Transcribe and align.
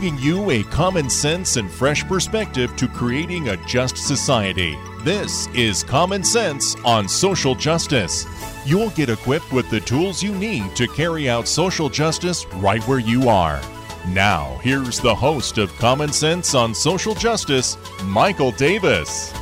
Bringing 0.00 0.18
you 0.24 0.50
a 0.50 0.62
common 0.62 1.10
sense 1.10 1.58
and 1.58 1.70
fresh 1.70 2.06
perspective 2.08 2.74
to 2.76 2.88
creating 2.88 3.50
a 3.50 3.58
just 3.66 3.98
society. 3.98 4.78
This 5.02 5.46
is 5.48 5.84
Common 5.84 6.24
Sense 6.24 6.74
on 6.86 7.06
Social 7.06 7.54
Justice. 7.54 8.24
You'll 8.64 8.88
get 8.90 9.10
equipped 9.10 9.52
with 9.52 9.68
the 9.68 9.80
tools 9.80 10.22
you 10.22 10.34
need 10.34 10.74
to 10.76 10.88
carry 10.88 11.28
out 11.28 11.46
social 11.46 11.90
justice 11.90 12.46
right 12.54 12.82
where 12.88 12.98
you 12.98 13.28
are. 13.28 13.60
Now, 14.08 14.58
here's 14.62 15.00
the 15.00 15.14
host 15.14 15.58
of 15.58 15.70
Common 15.76 16.14
Sense 16.14 16.54
on 16.54 16.74
Social 16.74 17.14
Justice, 17.14 17.76
Michael 18.04 18.52
Davis. 18.52 19.34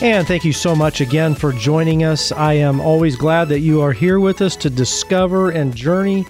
And 0.00 0.26
thank 0.26 0.42
you 0.42 0.54
so 0.54 0.74
much 0.74 1.02
again 1.02 1.34
for 1.34 1.52
joining 1.52 2.02
us. 2.02 2.32
I 2.32 2.54
am 2.54 2.80
always 2.80 3.14
glad 3.14 3.50
that 3.50 3.60
you 3.60 3.82
are 3.82 3.92
here 3.92 4.20
with 4.20 4.40
us 4.40 4.56
to 4.56 4.70
discover 4.70 5.50
and 5.50 5.76
journey 5.76 6.24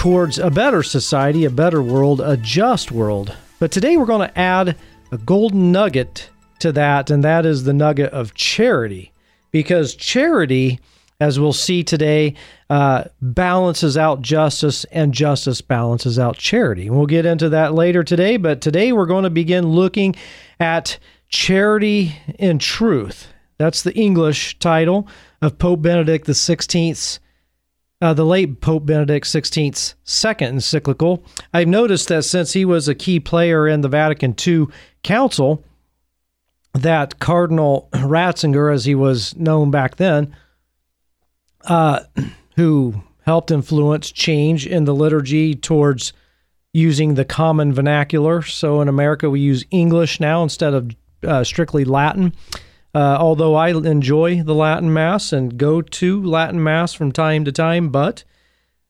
towards 0.00 0.38
a 0.38 0.50
better 0.50 0.82
society, 0.82 1.44
a 1.44 1.50
better 1.50 1.82
world, 1.82 2.22
a 2.22 2.34
just 2.34 2.90
world. 2.90 3.36
But 3.58 3.70
today 3.70 3.98
we're 3.98 4.06
going 4.06 4.26
to 4.26 4.38
add 4.38 4.74
a 5.12 5.18
golden 5.18 5.72
nugget 5.72 6.30
to 6.60 6.72
that, 6.72 7.10
and 7.10 7.22
that 7.22 7.44
is 7.44 7.64
the 7.64 7.74
nugget 7.74 8.10
of 8.10 8.32
charity. 8.32 9.12
Because 9.50 9.94
charity, 9.94 10.80
as 11.20 11.38
we'll 11.38 11.52
see 11.52 11.84
today, 11.84 12.34
uh, 12.70 13.04
balances 13.20 13.98
out 13.98 14.22
justice, 14.22 14.84
and 14.84 15.12
justice 15.12 15.60
balances 15.60 16.18
out 16.18 16.38
charity. 16.38 16.88
we'll 16.88 17.04
get 17.04 17.26
into 17.26 17.50
that 17.50 17.74
later 17.74 18.02
today, 18.02 18.38
but 18.38 18.62
today 18.62 18.92
we're 18.92 19.04
going 19.04 19.24
to 19.24 19.30
begin 19.30 19.68
looking 19.68 20.16
at 20.58 20.98
charity 21.28 22.16
in 22.38 22.58
truth. 22.58 23.26
That's 23.58 23.82
the 23.82 23.94
English 23.94 24.60
title 24.60 25.06
of 25.42 25.58
Pope 25.58 25.82
Benedict 25.82 26.26
XVI's. 26.26 27.20
Uh, 28.02 28.14
the 28.14 28.24
late 28.24 28.62
Pope 28.62 28.86
Benedict 28.86 29.26
XVI's 29.26 29.94
second 30.04 30.48
encyclical. 30.48 31.22
I've 31.52 31.68
noticed 31.68 32.08
that 32.08 32.24
since 32.24 32.54
he 32.54 32.64
was 32.64 32.88
a 32.88 32.94
key 32.94 33.20
player 33.20 33.68
in 33.68 33.82
the 33.82 33.88
Vatican 33.88 34.34
II 34.46 34.68
Council, 35.02 35.62
that 36.72 37.18
Cardinal 37.18 37.88
Ratzinger, 37.92 38.72
as 38.72 38.86
he 38.86 38.94
was 38.94 39.36
known 39.36 39.70
back 39.70 39.96
then, 39.96 40.34
uh, 41.66 42.00
who 42.56 43.02
helped 43.26 43.50
influence 43.50 44.10
change 44.10 44.66
in 44.66 44.84
the 44.84 44.94
liturgy 44.94 45.54
towards 45.54 46.12
using 46.72 47.14
the 47.14 47.24
common 47.24 47.72
vernacular. 47.72 48.42
So 48.42 48.80
in 48.80 48.88
America, 48.88 49.28
we 49.28 49.40
use 49.40 49.64
English 49.70 50.20
now 50.20 50.42
instead 50.42 50.72
of 50.72 50.90
uh, 51.22 51.44
strictly 51.44 51.84
Latin. 51.84 52.32
Uh, 52.94 53.16
although 53.20 53.54
I 53.54 53.70
enjoy 53.70 54.42
the 54.42 54.54
Latin 54.54 54.92
Mass 54.92 55.32
and 55.32 55.56
go 55.56 55.80
to 55.80 56.22
Latin 56.22 56.62
Mass 56.62 56.92
from 56.92 57.12
time 57.12 57.44
to 57.44 57.52
time, 57.52 57.90
but 57.90 58.24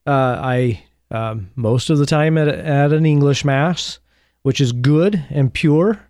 uh, 0.07 0.39
I 0.41 0.85
um, 1.11 1.51
most 1.55 1.91
of 1.91 1.99
the 1.99 2.07
time 2.07 2.39
at, 2.39 2.49
at 2.49 2.93
an 2.93 3.05
English 3.05 3.45
Mass, 3.45 3.99
which 4.43 4.61
is 4.61 4.73
good 4.73 5.23
and 5.29 5.53
pure. 5.53 6.01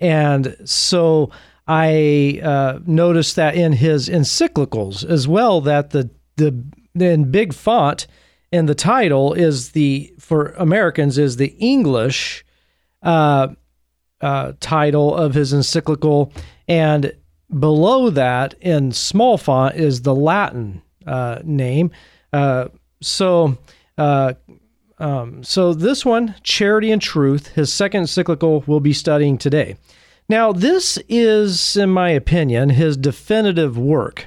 And 0.00 0.56
so 0.64 1.30
I 1.68 2.40
uh, 2.42 2.80
noticed 2.84 3.36
that 3.36 3.54
in 3.54 3.72
his 3.72 4.08
encyclicals 4.08 5.04
as 5.08 5.28
well 5.28 5.60
that 5.62 5.90
the 5.90 6.10
the 6.36 6.64
in 6.94 7.30
big 7.30 7.52
font 7.52 8.06
in 8.52 8.66
the 8.66 8.74
title 8.74 9.32
is 9.34 9.70
the 9.70 10.12
for 10.18 10.48
Americans 10.52 11.18
is 11.18 11.36
the 11.36 11.54
English 11.58 12.44
uh, 13.02 13.48
uh, 14.20 14.52
title 14.60 15.14
of 15.14 15.34
his 15.34 15.52
encyclical, 15.52 16.32
and 16.68 17.12
below 17.58 18.10
that 18.10 18.54
in 18.60 18.92
small 18.92 19.38
font 19.38 19.76
is 19.76 20.02
the 20.02 20.14
Latin 20.14 20.82
uh, 21.06 21.40
name. 21.44 21.90
Uh, 22.32 22.68
so. 23.00 23.58
Uh, 23.98 24.34
um, 24.98 25.42
so 25.44 25.74
this 25.74 26.06
one, 26.06 26.36
Charity 26.42 26.90
and 26.90 27.02
Truth, 27.02 27.48
his 27.48 27.70
second 27.70 28.02
encyclical, 28.02 28.64
we'll 28.66 28.80
be 28.80 28.94
studying 28.94 29.36
today. 29.36 29.76
Now, 30.28 30.52
this 30.52 30.98
is, 31.08 31.76
in 31.76 31.90
my 31.90 32.08
opinion, 32.10 32.70
his 32.70 32.96
definitive 32.96 33.76
work 33.76 34.26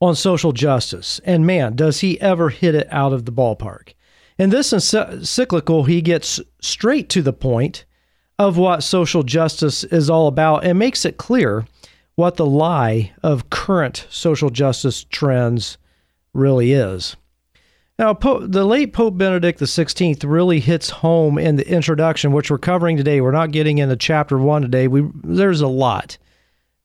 on 0.00 0.14
social 0.14 0.52
justice. 0.52 1.20
And 1.24 1.46
man, 1.46 1.74
does 1.74 2.00
he 2.00 2.20
ever 2.20 2.50
hit 2.50 2.74
it 2.74 2.86
out 2.90 3.12
of 3.12 3.24
the 3.24 3.32
ballpark. 3.32 3.94
In 4.38 4.50
this 4.50 4.72
encyclical, 4.72 5.84
he 5.84 6.02
gets 6.02 6.40
straight 6.60 7.08
to 7.10 7.22
the 7.22 7.32
point 7.32 7.84
of 8.38 8.58
what 8.58 8.82
social 8.82 9.22
justice 9.22 9.82
is 9.84 10.10
all 10.10 10.28
about 10.28 10.64
and 10.64 10.78
makes 10.78 11.06
it 11.06 11.16
clear 11.16 11.64
what 12.16 12.36
the 12.36 12.46
lie 12.46 13.12
of 13.22 13.50
current 13.50 14.06
social 14.10 14.50
justice 14.50 15.04
trends 15.04 15.78
really 16.32 16.72
is. 16.72 17.16
Now, 17.98 18.12
the 18.12 18.66
late 18.66 18.92
Pope 18.92 19.16
Benedict 19.16 19.58
XVI 19.58 20.22
really 20.24 20.60
hits 20.60 20.90
home 20.90 21.38
in 21.38 21.56
the 21.56 21.66
introduction, 21.66 22.32
which 22.32 22.50
we're 22.50 22.58
covering 22.58 22.96
today. 22.96 23.22
We're 23.22 23.30
not 23.30 23.52
getting 23.52 23.78
into 23.78 23.96
chapter 23.96 24.36
one 24.36 24.60
today. 24.60 24.86
We 24.86 25.08
there's 25.24 25.62
a 25.62 25.68
lot 25.68 26.18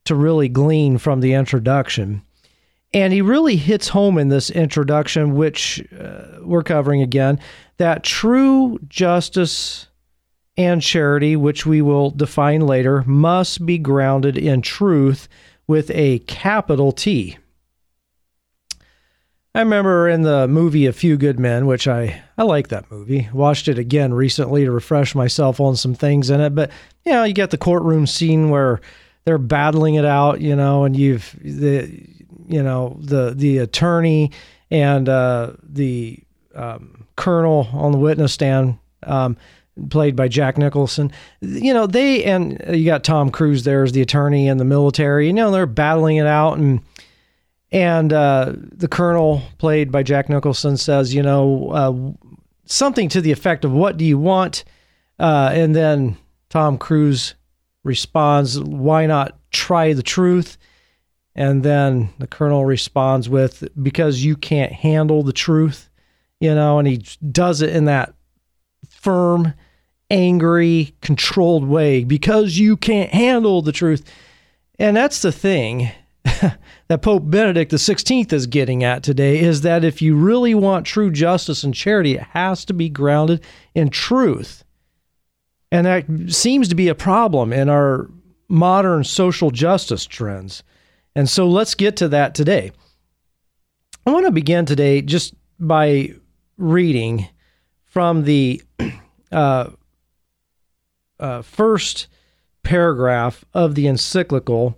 to 0.06 0.16
really 0.16 0.48
glean 0.48 0.98
from 0.98 1.20
the 1.20 1.34
introduction, 1.34 2.22
and 2.94 3.12
he 3.12 3.22
really 3.22 3.58
hits 3.58 3.90
home 3.90 4.18
in 4.18 4.30
this 4.30 4.50
introduction, 4.50 5.36
which 5.36 5.84
uh, 6.00 6.40
we're 6.42 6.64
covering 6.64 7.02
again, 7.02 7.40
that 7.76 8.04
true 8.04 8.80
justice 8.88 9.88
and 10.64 10.82
charity, 10.82 11.36
which 11.36 11.66
we 11.66 11.82
will 11.82 12.12
define 12.12 12.62
later, 12.62 13.04
must 13.06 13.66
be 13.66 13.78
grounded 13.78 14.38
in 14.38 14.62
truth 14.62 15.28
with 15.68 15.92
a 15.92 16.20
capital 16.20 16.92
T. 16.92 17.38
I 19.54 19.60
remember 19.60 20.08
in 20.08 20.22
the 20.22 20.48
movie 20.48 20.86
A 20.86 20.94
Few 20.94 21.18
Good 21.18 21.38
Men, 21.38 21.66
which 21.66 21.86
I, 21.88 22.24
I 22.38 22.44
like 22.44 22.70
that 22.70 22.90
movie. 22.90 23.28
Watched 23.34 23.68
it 23.68 23.78
again 23.78 24.14
recently 24.14 24.64
to 24.64 24.72
refresh 24.72 25.14
myself 25.14 25.60
on 25.60 25.76
some 25.76 25.94
things 25.94 26.30
in 26.30 26.40
it. 26.40 26.56
But, 26.56 26.72
you 27.06 27.12
know, 27.12 27.26
you 27.26 27.34
get 27.34 27.52
the 27.52 27.58
courtroom 27.58 28.08
scene 28.08 28.50
where 28.50 28.80
they're 29.26 29.38
battling 29.38 29.96
it 29.96 30.06
out, 30.06 30.40
you 30.40 30.56
know, 30.56 30.86
and 30.86 30.96
you've, 30.96 31.36
the, 31.44 32.08
you 32.48 32.64
know, 32.64 32.98
the, 33.02 33.34
the 33.36 33.58
attorney 33.58 34.32
and 34.70 35.10
uh, 35.10 35.52
the 35.62 36.20
um, 36.56 37.06
colonel 37.18 37.68
on 37.74 37.92
the 37.92 37.98
witness 37.98 38.32
stand, 38.32 38.80
um, 39.04 39.36
played 39.90 40.16
by 40.16 40.28
Jack 40.28 40.58
Nicholson. 40.58 41.12
You 41.42 41.74
know, 41.74 41.88
they, 41.88 42.24
and 42.24 42.62
you 42.70 42.86
got 42.86 43.04
Tom 43.04 43.30
Cruise 43.30 43.64
there 43.64 43.84
as 43.84 43.92
the 43.92 44.02
attorney 44.02 44.48
and 44.48 44.60
the 44.60 44.66
military, 44.66 45.28
you 45.28 45.34
know, 45.34 45.52
they're 45.52 45.66
battling 45.66 46.18
it 46.18 46.28
out 46.28 46.58
and, 46.58 46.82
and 47.72 48.12
uh, 48.12 48.54
the 48.56 48.90
colonel, 48.90 49.42
played 49.58 49.92
by 49.92 50.04
Jack 50.04 50.30
Nicholson, 50.30 50.76
says, 50.76 51.14
you 51.14 51.24
know, 51.24 51.70
uh, 51.72 52.30
something 52.66 53.10
to 53.10 53.22
the 53.22 53.32
effect 53.32 53.64
of, 53.64 53.72
What 53.72 53.98
do 53.98 54.06
you 54.06 54.18
want? 54.18 54.64
Uh, 55.18 55.52
and 55.54 55.76
then 55.76 56.18
Tom 56.50 56.78
Cruise 56.78 57.36
responds, 57.84 58.60
Why 58.60 59.06
not 59.06 59.38
try 59.52 59.94
the 59.94 60.04
truth? 60.04 60.58
And 61.34 61.64
then 61.64 62.10
the 62.20 62.28
colonel 62.28 62.66
responds 62.66 63.30
with, 63.30 63.64
Because 63.82 64.24
you 64.24 64.36
can't 64.36 64.74
handle 64.74 65.24
the 65.24 65.34
truth, 65.34 65.90
you 66.42 66.54
know, 66.54 66.78
and 66.78 66.88
he 66.88 66.98
does 67.32 67.62
it 67.62 67.74
in 67.74 67.86
that 67.86 68.14
firm, 68.90 69.54
angry, 70.10 70.96
controlled 71.02 71.66
way 71.66 72.04
because 72.04 72.58
you 72.58 72.78
can't 72.78 73.12
handle 73.12 73.62
the 73.62 73.72
truth. 73.72 74.04
And 74.78 74.96
that's 74.96 75.22
the 75.22 75.32
thing 75.32 75.92
that 76.24 77.02
Pope 77.02 77.30
Benedict 77.30 77.72
XVI 77.72 78.32
is 78.34 78.48
getting 78.48 78.84
at 78.84 79.04
today 79.04 79.40
is 79.40 79.62
that 79.62 79.84
if 79.84 80.02
you 80.02 80.16
really 80.16 80.54
want 80.54 80.86
true 80.86 81.12
justice 81.12 81.64
and 81.64 81.74
charity, 81.74 82.16
it 82.16 82.24
has 82.24 82.66
to 82.66 82.74
be 82.74 82.90
grounded 82.90 83.44
in 83.74 83.90
truth. 83.90 84.64
And 85.72 85.86
that 85.86 86.06
seems 86.28 86.68
to 86.68 86.76
be 86.76 86.90
a 86.90 86.96
problem 86.96 87.54
in 87.54 87.70
our 87.70 88.10
modern 88.50 89.04
social 89.04 89.52
justice 89.52 90.06
trends. 90.06 90.64
And 91.16 91.30
so 91.30 91.48
let's 91.48 91.76
get 91.76 91.96
to 91.98 92.10
that 92.10 92.36
today. 92.36 92.72
I 94.06 94.12
want 94.12 94.26
to 94.26 94.32
begin 94.32 94.66
today 94.66 95.02
just 95.02 95.34
by 95.60 96.14
reading 96.58 97.28
from 97.86 98.24
the 98.24 98.62
uh, 99.32 99.70
uh, 101.20 101.42
first 101.42 102.08
paragraph 102.64 103.44
of 103.54 103.76
the 103.76 103.88
encyclical 103.88 104.78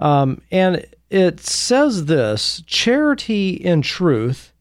um, 0.00 0.40
and 0.50 0.84
it 1.10 1.40
says 1.40 2.06
this 2.06 2.62
charity 2.66 3.50
in 3.50 3.82
truth, 3.82 4.52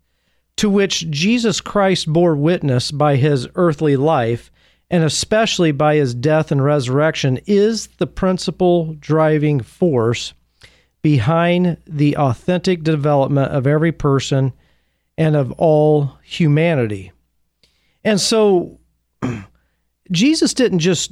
to 0.57 0.69
which 0.69 1.09
Jesus 1.09 1.62
Christ 1.62 2.12
bore 2.12 2.36
witness 2.36 2.91
by 2.91 3.15
his 3.15 3.47
earthly 3.56 3.95
life, 3.95 4.51
and 4.91 5.03
especially 5.03 5.71
by 5.71 5.95
his 5.95 6.13
death 6.13 6.51
and 6.51 6.63
resurrection, 6.63 7.39
is 7.45 7.88
the 7.97 8.07
principal 8.07 8.95
driving 9.00 9.62
force 9.62 10.33
behind 11.01 11.77
the 11.88 12.18
authentic 12.18 12.83
development 12.83 13.51
of 13.51 13.65
every 13.65 13.94
person 13.94 14.51
and 15.18 15.35
of 15.35 15.51
all 15.53 16.18
humanity. 16.24 17.12
And 18.03 18.19
so 18.19 18.80
Jesus 20.11 20.53
didn't 20.53 20.79
just 20.79 21.11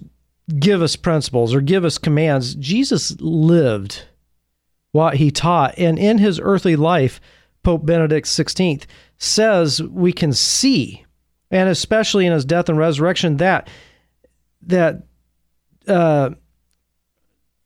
give 0.60 0.82
us 0.82 0.96
principles 0.96 1.54
or 1.54 1.62
give 1.62 1.86
us 1.86 1.98
commands. 1.98 2.56
Jesus 2.56 3.20
lived 3.20 4.04
what 4.92 5.16
he 5.16 5.32
taught. 5.32 5.78
And 5.78 6.00
in 6.00 6.18
his 6.18 6.40
earthly 6.40 6.76
life, 6.76 7.20
Pope 7.64 7.86
Benedict 7.86 8.28
XVI 8.28 8.86
says 9.18 9.82
we 9.82 10.14
can 10.14 10.34
see, 10.34 11.06
and 11.52 11.70
especially 11.70 12.26
in 12.26 12.34
his 12.34 12.46
death 12.46 12.70
and 12.70 12.78
resurrection, 12.78 13.38
that 13.38 13.70
that 14.64 15.04
uh, 15.88 16.32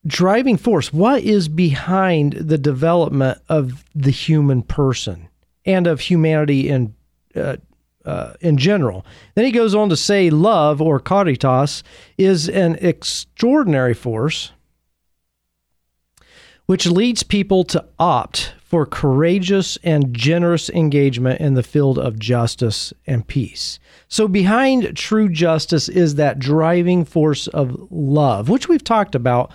driving 0.06 0.58
force, 0.58 0.92
what 0.92 1.24
is 1.24 1.48
behind 1.48 2.34
the 2.34 2.58
development 2.58 3.40
of 3.50 3.84
the 3.96 4.12
human 4.12 4.62
person 4.62 5.28
and 5.66 5.88
of 5.88 6.00
humanity 6.00 6.70
in 6.70 6.96
uh, 7.36 7.58
uh, 8.06 8.34
in 8.42 8.58
general. 8.58 9.06
Then 9.36 9.46
he 9.46 9.52
goes 9.52 9.76
on 9.76 9.90
to 9.90 9.98
say, 9.98 10.30
love 10.30 10.82
or 10.82 11.00
caritas 11.00 11.84
is 12.18 12.50
an 12.50 12.76
extraordinary 12.82 13.94
force 13.94 14.52
which 16.72 16.88
leads 16.88 17.22
people 17.22 17.66
to 17.66 17.84
opt 18.00 18.54
for 18.64 18.86
courageous 18.86 19.78
and 19.84 20.14
generous 20.14 20.70
engagement 20.70 21.42
in 21.42 21.54
the 21.54 21.64
field 21.64 22.00
of 22.00 22.18
justice 22.18 22.94
and 23.06 23.28
peace. 23.28 23.78
So, 24.08 24.26
behind 24.26 24.96
true 24.96 25.28
justice 25.28 25.90
is 25.90 26.16
that 26.16 26.40
driving 26.40 27.04
force 27.04 27.48
of 27.48 27.92
love, 27.92 28.48
which 28.48 28.70
we've 28.70 28.86
talked 28.86 29.16
about 29.16 29.52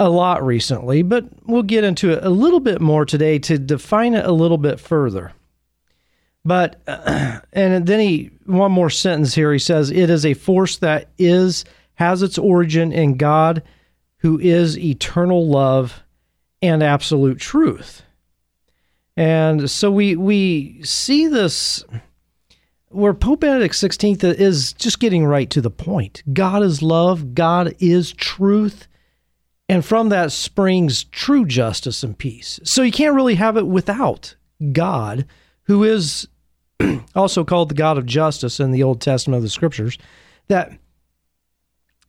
a 0.00 0.10
lot 0.10 0.44
recently, 0.44 1.02
but 1.02 1.26
we'll 1.46 1.62
get 1.62 1.84
into 1.84 2.10
it 2.10 2.24
a 2.24 2.30
little 2.30 2.58
bit 2.58 2.80
more 2.80 3.04
today 3.04 3.38
to 3.38 3.56
define 3.56 4.14
it 4.14 4.24
a 4.24 4.32
little 4.32 4.58
bit 4.58 4.80
further. 4.80 5.30
But, 6.44 6.80
and 7.52 7.86
then 7.86 8.00
he, 8.00 8.30
one 8.46 8.72
more 8.72 8.90
sentence 8.90 9.34
here, 9.34 9.52
he 9.52 9.58
says, 9.58 9.90
it 9.90 10.10
is 10.10 10.24
a 10.24 10.34
force 10.34 10.78
that 10.78 11.10
is, 11.18 11.64
has 11.94 12.22
its 12.22 12.38
origin 12.38 12.92
in 12.92 13.16
God, 13.16 13.62
who 14.18 14.38
is 14.38 14.78
eternal 14.78 15.48
love 15.48 16.02
and 16.62 16.82
absolute 16.82 17.38
truth. 17.38 18.02
And 19.16 19.70
so 19.70 19.90
we, 19.90 20.16
we 20.16 20.80
see 20.82 21.26
this 21.26 21.84
where 22.90 23.14
Pope 23.14 23.40
Benedict 23.40 23.74
XVI 23.74 24.34
is 24.34 24.72
just 24.72 24.98
getting 24.98 25.24
right 25.24 25.48
to 25.50 25.60
the 25.60 25.70
point. 25.70 26.22
God 26.32 26.62
is 26.62 26.82
love, 26.82 27.34
God 27.34 27.74
is 27.78 28.12
truth, 28.12 28.88
and 29.68 29.84
from 29.84 30.08
that 30.08 30.32
springs 30.32 31.04
true 31.04 31.44
justice 31.44 32.02
and 32.02 32.18
peace. 32.18 32.58
So 32.64 32.82
you 32.82 32.90
can't 32.90 33.14
really 33.14 33.36
have 33.36 33.56
it 33.56 33.66
without 33.66 34.34
God, 34.72 35.24
who 35.70 35.84
is 35.84 36.26
also 37.14 37.44
called 37.44 37.68
the 37.68 37.76
God 37.76 37.96
of 37.96 38.04
justice 38.04 38.58
in 38.58 38.72
the 38.72 38.82
Old 38.82 39.00
Testament 39.00 39.36
of 39.36 39.44
the 39.44 39.48
Scriptures. 39.48 39.96
That 40.48 40.72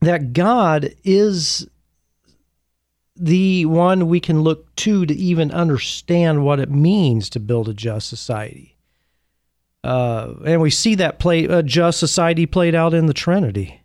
that 0.02 0.34
God 0.34 0.96
is 1.04 1.68
the 3.16 3.68
one 3.68 4.08
we 4.08 4.20
can 4.20 4.42
look 4.42 4.76
to 4.78 5.06
to 5.06 5.14
even 5.14 5.52
understand 5.52 6.44
what 6.44 6.60
it 6.60 6.72
means 6.72 7.30
to 7.30 7.40
build 7.40 7.70
a 7.70 7.74
just 7.76 8.10
society. 8.10 8.80
Uh, 9.84 10.34
and 10.44 10.60
we 10.60 10.72
see 10.72 10.96
that 10.96 11.20
play 11.20 11.44
a 11.44 11.62
just 11.62 12.00
society 12.00 12.48
played 12.48 12.74
out 12.74 12.96
in 12.96 13.06
the 13.06 13.14
Trinity 13.14 13.84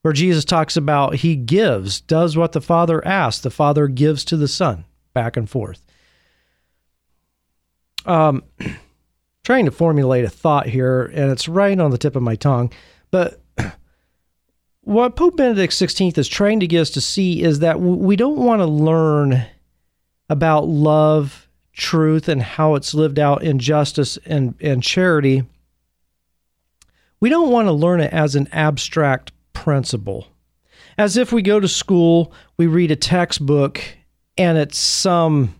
where 0.00 0.14
Jesus 0.14 0.46
talks 0.46 0.78
about 0.78 1.16
he 1.16 1.36
gives, 1.36 2.00
does 2.00 2.38
what 2.38 2.52
the 2.52 2.60
Father 2.62 3.06
asks, 3.06 3.42
the 3.42 3.50
Father 3.50 3.86
gives 3.86 4.24
to 4.24 4.38
the 4.38 4.48
Son, 4.48 4.86
back 5.12 5.36
and 5.36 5.50
forth. 5.50 5.84
Um, 8.06 8.44
trying 9.50 9.64
to 9.64 9.72
formulate 9.72 10.24
a 10.24 10.30
thought 10.30 10.68
here, 10.68 11.06
and 11.06 11.32
it's 11.32 11.48
right 11.48 11.80
on 11.80 11.90
the 11.90 11.98
tip 11.98 12.14
of 12.14 12.22
my 12.22 12.36
tongue, 12.36 12.72
but 13.10 13.40
what 14.82 15.16
Pope 15.16 15.36
Benedict 15.36 15.72
XVI 15.72 16.16
is 16.16 16.28
trying 16.28 16.60
to 16.60 16.68
get 16.68 16.82
us 16.82 16.90
to 16.90 17.00
see 17.00 17.42
is 17.42 17.58
that 17.58 17.80
we 17.80 18.14
don't 18.14 18.36
want 18.36 18.60
to 18.60 18.66
learn 18.66 19.44
about 20.28 20.68
love, 20.68 21.48
truth, 21.72 22.28
and 22.28 22.40
how 22.40 22.76
it's 22.76 22.94
lived 22.94 23.18
out 23.18 23.42
in 23.42 23.58
justice 23.58 24.16
and, 24.24 24.54
and 24.60 24.84
charity. 24.84 25.42
We 27.18 27.28
don't 27.28 27.50
want 27.50 27.66
to 27.66 27.72
learn 27.72 27.98
it 27.98 28.12
as 28.12 28.36
an 28.36 28.46
abstract 28.52 29.32
principle. 29.52 30.28
As 30.96 31.16
if 31.16 31.32
we 31.32 31.42
go 31.42 31.58
to 31.58 31.66
school, 31.66 32.32
we 32.56 32.68
read 32.68 32.92
a 32.92 32.96
textbook, 32.96 33.82
and 34.38 34.56
it's 34.56 34.78
some 34.78 35.56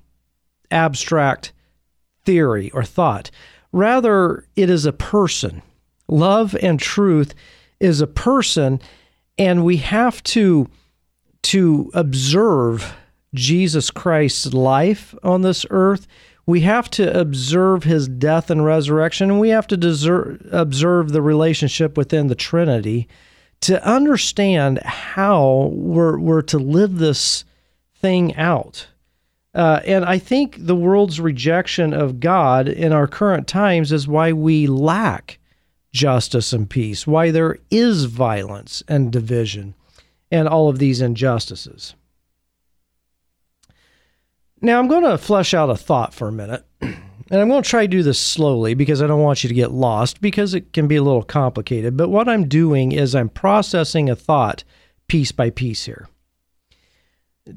abstract 0.71 1.51
theory 2.25 2.71
or 2.71 2.85
thought. 2.85 3.33
Rather, 3.73 4.47
it 4.57 4.69
is 4.71 4.85
a 4.87 4.93
person. 4.93 5.63
Love 6.09 6.57
and 6.61 6.81
truth 6.81 7.35
is 7.79 8.01
a 8.01 8.07
person, 8.07 8.81
and 9.39 9.65
we 9.65 9.79
have 9.79 10.23
to 10.25 10.69
to 11.43 11.91
observe 11.95 12.95
Jesus 13.35 13.91
Christ's 13.91 14.53
life 14.53 15.15
on 15.23 15.43
this 15.43 15.65
earth. 15.71 16.07
We 16.47 16.61
have 16.63 16.91
to 16.91 17.19
observe 17.19 17.85
his 17.85 18.09
death 18.09 18.51
and 18.51 18.65
resurrection, 18.65 19.31
and 19.31 19.41
we 19.41 19.51
have 19.51 19.67
to 19.69 19.77
deserve, 19.77 20.47
observe 20.51 21.13
the 21.13 21.23
relationship 21.23 21.97
within 21.97 22.27
the 22.27 22.35
Trinity 22.35 23.09
to 23.63 23.83
understand 23.87 24.81
how 24.83 25.71
we're, 25.73 26.19
we're 26.19 26.43
to 26.43 26.59
live 26.59 26.99
this 26.99 27.45
thing 27.95 28.35
out. 28.37 28.89
Uh, 29.55 29.81
and 29.85 30.05
I 30.05 30.19
think 30.19 30.56
the 30.58 30.76
world's 30.76 31.20
rejection 31.20 31.93
of 31.93 32.20
God 32.20 32.69
in 32.69 32.93
our 32.93 33.08
current 33.08 33.49
times 33.49 33.91
is 33.91 34.06
why 34.06 34.32
we 34.32 34.67
lack 34.67 35.38
justice 35.93 36.52
and 36.52 36.70
peace, 36.70 37.06
why 37.06 37.31
there 37.31 37.58
is 37.70 38.05
violence 38.05 38.82
and 38.87 39.11
division 39.11 39.75
and 40.31 40.47
all 40.47 40.69
of 40.69 40.79
these 40.79 41.00
injustices. 41.00 41.94
Now, 44.62 44.79
I'm 44.79 44.88
going 44.88 45.05
to 45.05 45.19
flesh 45.19 45.55
out 45.55 45.70
a 45.70 45.76
thought 45.76 46.14
for 46.14 46.29
a 46.29 46.32
minute. 46.32 46.64
And 47.32 47.41
I'm 47.41 47.49
going 47.49 47.62
to 47.62 47.69
try 47.69 47.82
to 47.82 47.88
do 47.88 48.02
this 48.02 48.19
slowly 48.19 48.75
because 48.75 49.00
I 49.00 49.06
don't 49.06 49.23
want 49.23 49.44
you 49.44 49.49
to 49.49 49.55
get 49.55 49.70
lost 49.70 50.20
because 50.20 50.52
it 50.52 50.73
can 50.73 50.88
be 50.88 50.97
a 50.97 51.02
little 51.02 51.23
complicated. 51.23 51.97
But 51.97 52.08
what 52.08 52.29
I'm 52.29 52.49
doing 52.49 52.91
is 52.91 53.14
I'm 53.14 53.29
processing 53.29 54.11
a 54.11 54.17
thought 54.17 54.64
piece 55.06 55.31
by 55.31 55.50
piece 55.50 55.85
here. 55.85 56.08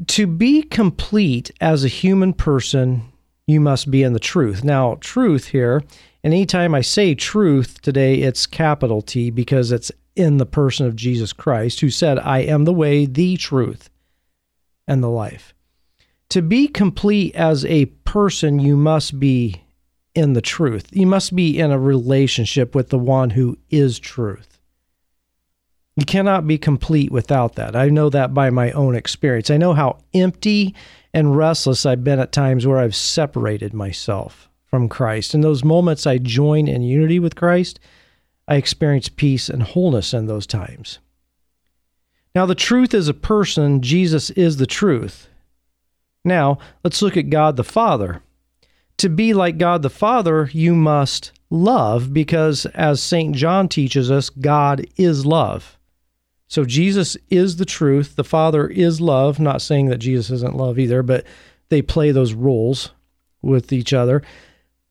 To 0.07 0.27
be 0.27 0.63
complete 0.63 1.51
as 1.59 1.83
a 1.83 1.89
human 1.89 2.33
person, 2.33 3.12
you 3.46 3.60
must 3.60 3.91
be 3.91 4.03
in 4.03 4.13
the 4.13 4.19
truth. 4.19 4.63
Now, 4.63 4.96
truth 5.01 5.48
here, 5.48 5.84
and 6.24 6.34
anytime 6.34 6.74
I 6.74 6.81
say 6.81 7.15
truth 7.15 7.81
today, 7.81 8.15
it's 8.15 8.46
capital 8.46 9.01
T 9.01 9.29
because 9.29 9.72
it's 9.72 9.91
in 10.15 10.38
the 10.38 10.46
person 10.46 10.86
of 10.86 10.96
Jesus 10.96 11.34
Christ, 11.34 11.81
who 11.81 11.89
said, 11.89 12.19
I 12.19 12.39
am 12.39 12.65
the 12.65 12.74
way, 12.74 13.05
the 13.05 13.36
truth, 13.36 13.89
and 14.88 15.03
the 15.03 15.10
life. 15.10 15.53
To 16.29 16.41
be 16.41 16.67
complete 16.67 17.36
as 17.36 17.65
a 17.65 17.86
person, 17.86 18.60
you 18.60 18.77
must 18.77 19.19
be 19.19 19.63
in 20.15 20.34
the 20.34 20.41
truth. 20.41 20.88
You 20.91 21.07
must 21.07 21.36
be 21.36 21.60
in 21.60 21.72
a 21.72 21.79
relationship 21.79 22.74
with 22.75 22.89
the 22.89 23.00
one 23.00 23.31
who 23.31 23.57
is 23.69 24.00
truth. 24.00 24.52
You 25.95 26.05
cannot 26.05 26.47
be 26.47 26.57
complete 26.57 27.12
without 27.12 27.55
that. 27.55 27.75
I 27.75 27.89
know 27.89 28.09
that 28.09 28.33
by 28.33 28.50
my 28.50 28.71
own 28.71 28.95
experience. 28.95 29.50
I 29.50 29.57
know 29.57 29.73
how 29.73 30.00
empty 30.13 30.73
and 31.13 31.38
restless 31.38 31.85
I've 31.85 32.03
been 32.03 32.19
at 32.19 32.31
times 32.31 32.65
where 32.65 32.79
I've 32.79 32.95
separated 32.95 33.73
myself 33.73 34.50
from 34.65 34.89
Christ. 34.89 35.35
In 35.35 35.41
those 35.41 35.63
moments 35.63 36.07
I 36.07 36.17
join 36.17 36.67
in 36.67 36.81
unity 36.81 37.19
with 37.19 37.35
Christ, 37.35 37.79
I 38.47 38.55
experience 38.55 39.07
peace 39.07 39.50
and 39.50 39.62
wholeness 39.62 40.13
in 40.13 40.25
those 40.25 40.47
times. 40.47 41.00
Now, 42.33 42.47
the 42.47 42.55
truth 42.55 42.95
is 42.95 43.07
a 43.07 43.13
person, 43.13 43.81
Jesus 43.83 44.31
is 44.31 44.57
the 44.57 44.65
truth. 44.65 45.27
Now, 46.25 46.57
let's 46.83 47.03
look 47.03 47.15
at 47.15 47.29
God 47.29 47.55
the 47.55 47.63
Father 47.63 48.23
to 48.97 49.09
be 49.09 49.33
like 49.33 49.57
God 49.57 49.81
the 49.81 49.89
Father, 49.89 50.50
you 50.53 50.75
must 50.75 51.31
love 51.50 52.13
because, 52.13 52.65
as 52.67 53.01
St. 53.01 53.35
John 53.35 53.67
teaches 53.67 54.12
us, 54.12 54.29
God 54.29 54.85
is 54.97 55.25
love. 55.25 55.77
So 56.53 56.65
Jesus 56.65 57.17
is 57.31 57.55
the 57.55 57.65
truth. 57.65 58.15
The 58.15 58.24
Father 58.24 58.67
is 58.67 59.01
love. 59.01 59.39
Not 59.39 59.60
saying 59.60 59.88
that 59.88 59.98
Jesus 59.98 60.29
isn't 60.29 60.55
love 60.55 60.77
either, 60.77 61.01
but 61.01 61.25
they 61.69 61.81
play 61.81 62.12
those 62.12 62.33
roles 62.33 62.91
with 63.41 63.74
each 63.74 63.91
other. 63.91 64.22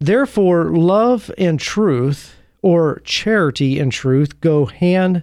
Therefore, 0.01 0.77
love 0.77 1.31
and 1.39 1.61
truth, 1.61 2.35
or 2.63 3.01
charity 3.05 3.79
and 3.79 3.93
truth, 3.93 4.41
go 4.41 4.67
hand 4.67 5.23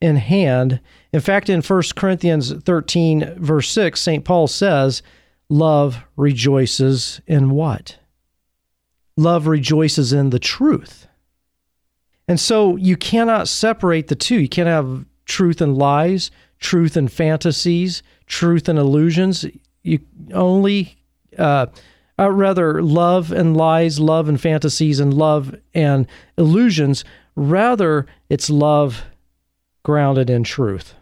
in 0.00 0.14
hand. 0.14 0.78
In 1.12 1.18
fact, 1.18 1.48
in 1.48 1.60
1 1.60 1.82
Corinthians 1.96 2.52
13, 2.52 3.34
verse 3.38 3.68
6, 3.72 4.00
St. 4.00 4.24
Paul 4.24 4.46
says, 4.46 5.02
Love 5.48 6.04
rejoices 6.14 7.20
in 7.26 7.50
what? 7.50 7.98
love 9.16 9.48
rejoices 9.48 10.12
in 10.12 10.30
the 10.30 10.38
truth. 10.38 11.08
And 12.28 12.38
so 12.38 12.76
you 12.76 12.96
cannot 12.96 13.48
separate 13.48 14.06
the 14.06 14.14
two. 14.14 14.40
You 14.40 14.48
can't 14.48 14.68
have 14.68 15.04
truth 15.30 15.60
and 15.60 15.78
lies, 15.78 16.30
truth 16.58 16.96
and 16.96 17.10
fantasies, 17.10 18.02
truth 18.26 18.68
and 18.68 18.78
illusions. 18.78 19.46
You 19.82 20.00
only 20.34 20.98
uh, 21.38 21.66
uh, 22.18 22.30
rather 22.30 22.82
love 22.82 23.32
and 23.32 23.56
lies, 23.56 23.98
love 23.98 24.28
and 24.28 24.40
fantasies, 24.40 25.00
and 25.00 25.14
love 25.14 25.54
and 25.72 26.06
illusions. 26.36 27.04
Rather, 27.36 28.06
it's 28.28 28.50
love 28.50 29.04
grounded 29.84 30.28
in 30.28 30.44
truth. 30.44 30.94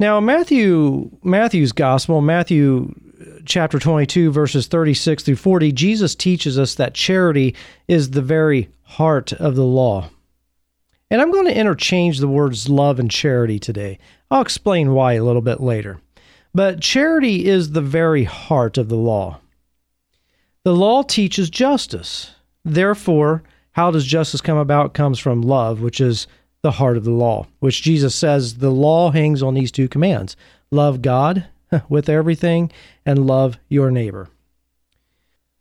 Now, 0.00 0.18
Matthew 0.18 1.10
Matthew's 1.22 1.72
gospel, 1.72 2.22
Matthew 2.22 2.94
chapter 3.44 3.78
22 3.78 4.32
verses 4.32 4.66
36 4.66 5.22
through 5.22 5.36
40, 5.36 5.70
Jesus 5.70 6.14
teaches 6.14 6.58
us 6.58 6.74
that 6.76 6.94
charity 6.94 7.54
is 7.86 8.10
the 8.10 8.22
very 8.22 8.70
heart 8.82 9.32
of 9.34 9.54
the 9.54 9.64
law. 9.64 10.10
And 11.12 11.20
I'm 11.20 11.30
going 11.30 11.44
to 11.44 11.54
interchange 11.54 12.20
the 12.20 12.26
words 12.26 12.70
love 12.70 12.98
and 12.98 13.10
charity 13.10 13.58
today. 13.58 13.98
I'll 14.30 14.40
explain 14.40 14.94
why 14.94 15.12
a 15.12 15.22
little 15.22 15.42
bit 15.42 15.60
later. 15.60 16.00
But 16.54 16.80
charity 16.80 17.44
is 17.44 17.72
the 17.72 17.82
very 17.82 18.24
heart 18.24 18.78
of 18.78 18.88
the 18.88 18.96
law. 18.96 19.40
The 20.64 20.74
law 20.74 21.02
teaches 21.02 21.50
justice. 21.50 22.34
Therefore, 22.64 23.42
how 23.72 23.90
does 23.90 24.06
justice 24.06 24.40
come 24.40 24.56
about? 24.56 24.86
It 24.86 24.94
comes 24.94 25.18
from 25.18 25.42
love, 25.42 25.82
which 25.82 26.00
is 26.00 26.26
the 26.62 26.70
heart 26.70 26.96
of 26.96 27.04
the 27.04 27.10
law, 27.10 27.46
which 27.60 27.82
Jesus 27.82 28.14
says 28.14 28.54
the 28.54 28.70
law 28.70 29.10
hangs 29.10 29.42
on 29.42 29.52
these 29.52 29.70
two 29.70 29.88
commands 29.88 30.34
love 30.70 31.02
God 31.02 31.44
with 31.90 32.08
everything 32.08 32.72
and 33.04 33.26
love 33.26 33.58
your 33.68 33.90
neighbor. 33.90 34.30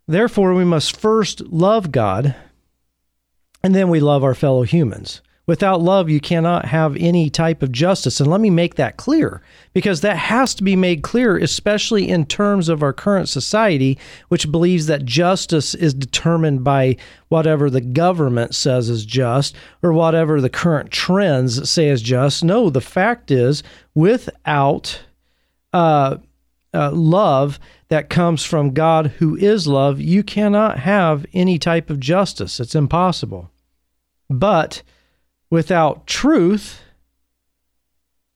Therefore, 0.08 0.54
we 0.54 0.64
must 0.64 0.96
first 0.96 1.42
love 1.42 1.92
God 1.92 2.36
and 3.62 3.76
then 3.76 3.90
we 3.90 4.00
love 4.00 4.24
our 4.24 4.34
fellow 4.34 4.64
humans. 4.64 5.22
Without 5.48 5.82
love, 5.82 6.10
you 6.10 6.20
cannot 6.20 6.66
have 6.66 6.96
any 6.98 7.30
type 7.30 7.64
of 7.64 7.72
justice. 7.72 8.20
And 8.20 8.30
let 8.30 8.40
me 8.40 8.50
make 8.50 8.76
that 8.76 8.98
clear 8.98 9.42
because 9.74 10.02
that 10.02 10.16
has 10.16 10.54
to 10.56 10.64
be 10.64 10.76
made 10.76 11.02
clear, 11.02 11.36
especially 11.38 12.08
in 12.08 12.26
terms 12.26 12.70
of 12.70 12.84
our 12.84 12.94
current 12.94 13.28
society, 13.28 13.98
which 14.30 14.52
believes 14.52 14.86
that 14.86 15.04
justice 15.04 15.74
is 15.74 15.94
determined 15.94 16.64
by 16.64 16.96
whatever 17.30 17.70
the 17.70 17.82
government 17.82 18.54
says 18.54 18.88
is 18.88 19.04
just 19.04 19.56
or 19.82 19.92
whatever 19.92 20.40
the 20.40 20.50
current 20.50 20.92
trends 20.92 21.70
say 21.70 21.90
is 21.90 22.02
just. 22.02 22.44
No, 22.44 22.70
the 22.70 22.80
fact 22.80 23.32
is, 23.32 23.64
without 23.96 25.02
uh, 25.74 26.18
uh, 26.74 26.92
love 26.92 27.60
that 27.90 28.10
comes 28.10 28.46
from 28.46 28.74
God, 28.74 29.08
who 29.18 29.36
is 29.36 29.68
love, 29.68 30.00
you 30.00 30.24
cannot 30.24 30.80
have 30.80 31.26
any 31.34 31.58
type 31.58 31.90
of 31.90 32.00
justice. 32.00 32.60
It's 32.60 32.76
impossible. 32.76 33.52
But 34.30 34.84
without 35.52 36.08
truth, 36.08 36.82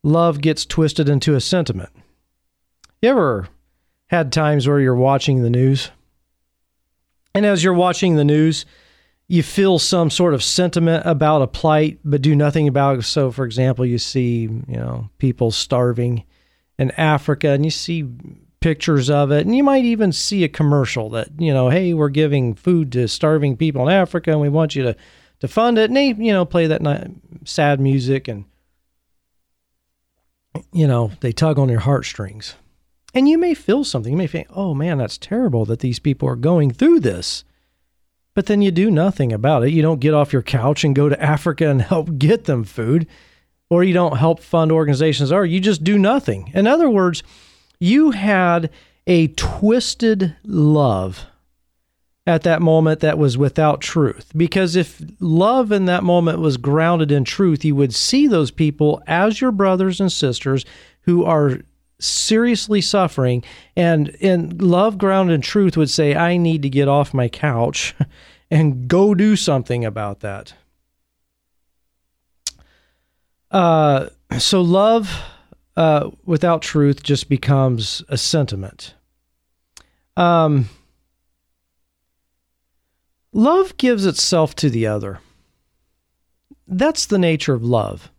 love 0.03 0.41
gets 0.41 0.65
twisted 0.65 1.09
into 1.09 1.33
a 1.33 1.41
sentiment. 1.41 1.89
You 3.01 3.09
ever 3.09 3.47
had 4.07 4.31
times 4.31 4.67
where 4.67 4.79
you're 4.79 4.93
watching 4.93 5.41
the 5.41 5.49
news? 5.49 5.89
And 7.33 7.45
as 7.45 7.63
you're 7.63 7.73
watching 7.73 8.15
the 8.15 8.23
news, 8.23 8.65
you 9.27 9.41
feel 9.41 9.79
some 9.79 10.11
sort 10.11 10.35
of 10.35 10.43
sentiment 10.43 11.03
about 11.05 11.41
a 11.41 11.47
plight, 11.47 11.99
but 12.05 12.21
do 12.21 12.35
nothing 12.35 12.67
about 12.67 12.99
it. 12.99 13.01
So, 13.03 13.31
for 13.31 13.45
example, 13.45 13.85
you 13.85 13.97
see, 13.97 14.41
you 14.41 14.63
know, 14.67 15.09
people 15.17 15.49
starving 15.49 16.23
in 16.77 16.91
Africa 16.91 17.49
and 17.49 17.65
you 17.65 17.71
see 17.71 18.07
pictures 18.59 19.09
of 19.09 19.31
it. 19.31 19.45
And 19.45 19.55
you 19.55 19.63
might 19.63 19.85
even 19.85 20.11
see 20.11 20.43
a 20.43 20.49
commercial 20.49 21.09
that, 21.11 21.29
you 21.39 21.53
know, 21.53 21.69
hey, 21.69 21.93
we're 21.93 22.09
giving 22.09 22.53
food 22.53 22.91
to 22.91 23.07
starving 23.07 23.57
people 23.57 23.87
in 23.87 23.93
Africa 23.93 24.31
and 24.31 24.41
we 24.41 24.49
want 24.49 24.75
you 24.75 24.83
to 24.83 24.95
to 25.45 25.53
fund 25.53 25.77
it. 25.77 25.89
And 25.89 25.97
they, 25.97 26.07
you 26.07 26.33
know, 26.33 26.45
play 26.45 26.67
that 26.67 27.11
sad 27.43 27.79
music 27.79 28.27
and, 28.27 28.45
you 30.71 30.87
know, 30.87 31.11
they 31.21 31.31
tug 31.31 31.59
on 31.59 31.69
your 31.69 31.81
heartstrings. 31.81 32.55
And 33.13 33.29
you 33.29 33.37
may 33.37 33.53
feel 33.53 33.83
something. 33.83 34.11
You 34.11 34.17
may 34.17 34.27
think, 34.27 34.47
oh 34.49 34.73
man, 34.73 34.97
that's 34.97 35.17
terrible 35.17 35.65
that 35.65 35.79
these 35.79 35.99
people 35.99 36.27
are 36.27 36.35
going 36.35 36.71
through 36.71 36.99
this. 36.99 37.45
But 38.33 38.47
then 38.47 38.61
you 38.61 38.69
do 38.69 38.91
nothing 38.91 39.31
about 39.31 39.63
it. 39.63 39.71
You 39.71 39.81
don't 39.81 40.01
get 40.01 40.13
off 40.13 40.33
your 40.33 40.41
couch 40.41 40.83
and 40.83 40.93
go 40.93 41.07
to 41.07 41.21
Africa 41.23 41.69
and 41.69 41.81
help 41.81 42.17
get 42.17 42.43
them 42.43 42.65
food, 42.65 43.07
or 43.69 43.83
you 43.83 43.93
don't 43.93 44.17
help 44.17 44.41
fund 44.41 44.71
organizations, 44.71 45.31
or 45.31 45.45
you 45.45 45.61
just 45.61 45.83
do 45.83 45.97
nothing. 45.97 46.51
In 46.53 46.67
other 46.67 46.89
words, 46.89 47.23
you 47.79 48.11
had 48.11 48.69
a 49.07 49.27
twisted 49.29 50.35
love 50.43 51.25
at 52.27 52.43
that 52.43 52.61
moment 52.61 53.01
that 53.01 53.17
was 53.17 53.37
without 53.37 53.81
truth. 53.81 54.31
Because 54.35 54.75
if 54.75 55.01
love 55.19 55.71
in 55.71 55.85
that 55.85 56.03
moment 56.03 56.39
was 56.39 56.57
grounded 56.57 57.11
in 57.11 57.23
truth, 57.23 57.63
you 57.63 57.75
would 57.75 57.93
see 57.93 58.27
those 58.27 58.51
people 58.51 59.01
as 59.05 59.39
your 59.39 59.51
brothers 59.51 60.01
and 60.01 60.11
sisters 60.11 60.65
who 61.01 61.23
are 61.23 61.59
seriously 61.99 62.81
suffering. 62.81 63.43
And 63.75 64.09
in 64.19 64.57
love 64.57 64.97
grounded 64.97 65.35
in 65.35 65.41
truth 65.41 65.77
would 65.77 65.89
say, 65.89 66.15
I 66.15 66.37
need 66.37 66.63
to 66.63 66.69
get 66.69 66.87
off 66.87 67.13
my 67.13 67.27
couch 67.27 67.95
and 68.51 68.87
go 68.87 69.13
do 69.13 69.35
something 69.35 69.85
about 69.85 70.21
that. 70.21 70.53
Uh, 73.51 74.09
so 74.39 74.61
love 74.61 75.21
uh, 75.77 76.09
without 76.25 76.61
truth 76.61 77.03
just 77.03 77.29
becomes 77.29 78.03
a 78.09 78.17
sentiment. 78.17 78.95
Um, 80.17 80.69
Love 83.35 83.75
gives 83.75 84.05
itself 84.05 84.55
to 84.55 84.69
the 84.69 84.87
other. 84.87 85.19
That's 86.65 87.05
the 87.05 87.17
nature 87.17 87.53
of 87.53 87.65
love. 87.65 88.09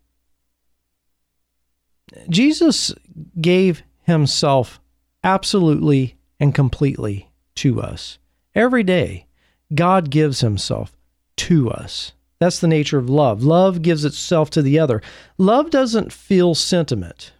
Jesus 2.28 2.94
gave 3.40 3.82
himself 4.02 4.78
absolutely 5.24 6.18
and 6.38 6.54
completely 6.54 7.30
to 7.54 7.80
us. 7.80 8.18
Every 8.54 8.82
day, 8.82 9.26
God 9.74 10.10
gives 10.10 10.40
himself 10.40 10.94
to 11.36 11.70
us. 11.70 12.12
That's 12.38 12.60
the 12.60 12.68
nature 12.68 12.98
of 12.98 13.08
love. 13.08 13.42
Love 13.42 13.80
gives 13.80 14.04
itself 14.04 14.50
to 14.50 14.60
the 14.60 14.78
other. 14.78 15.00
Love 15.38 15.70
doesn't 15.70 16.12
feel 16.12 16.54
sentiment. 16.54 17.32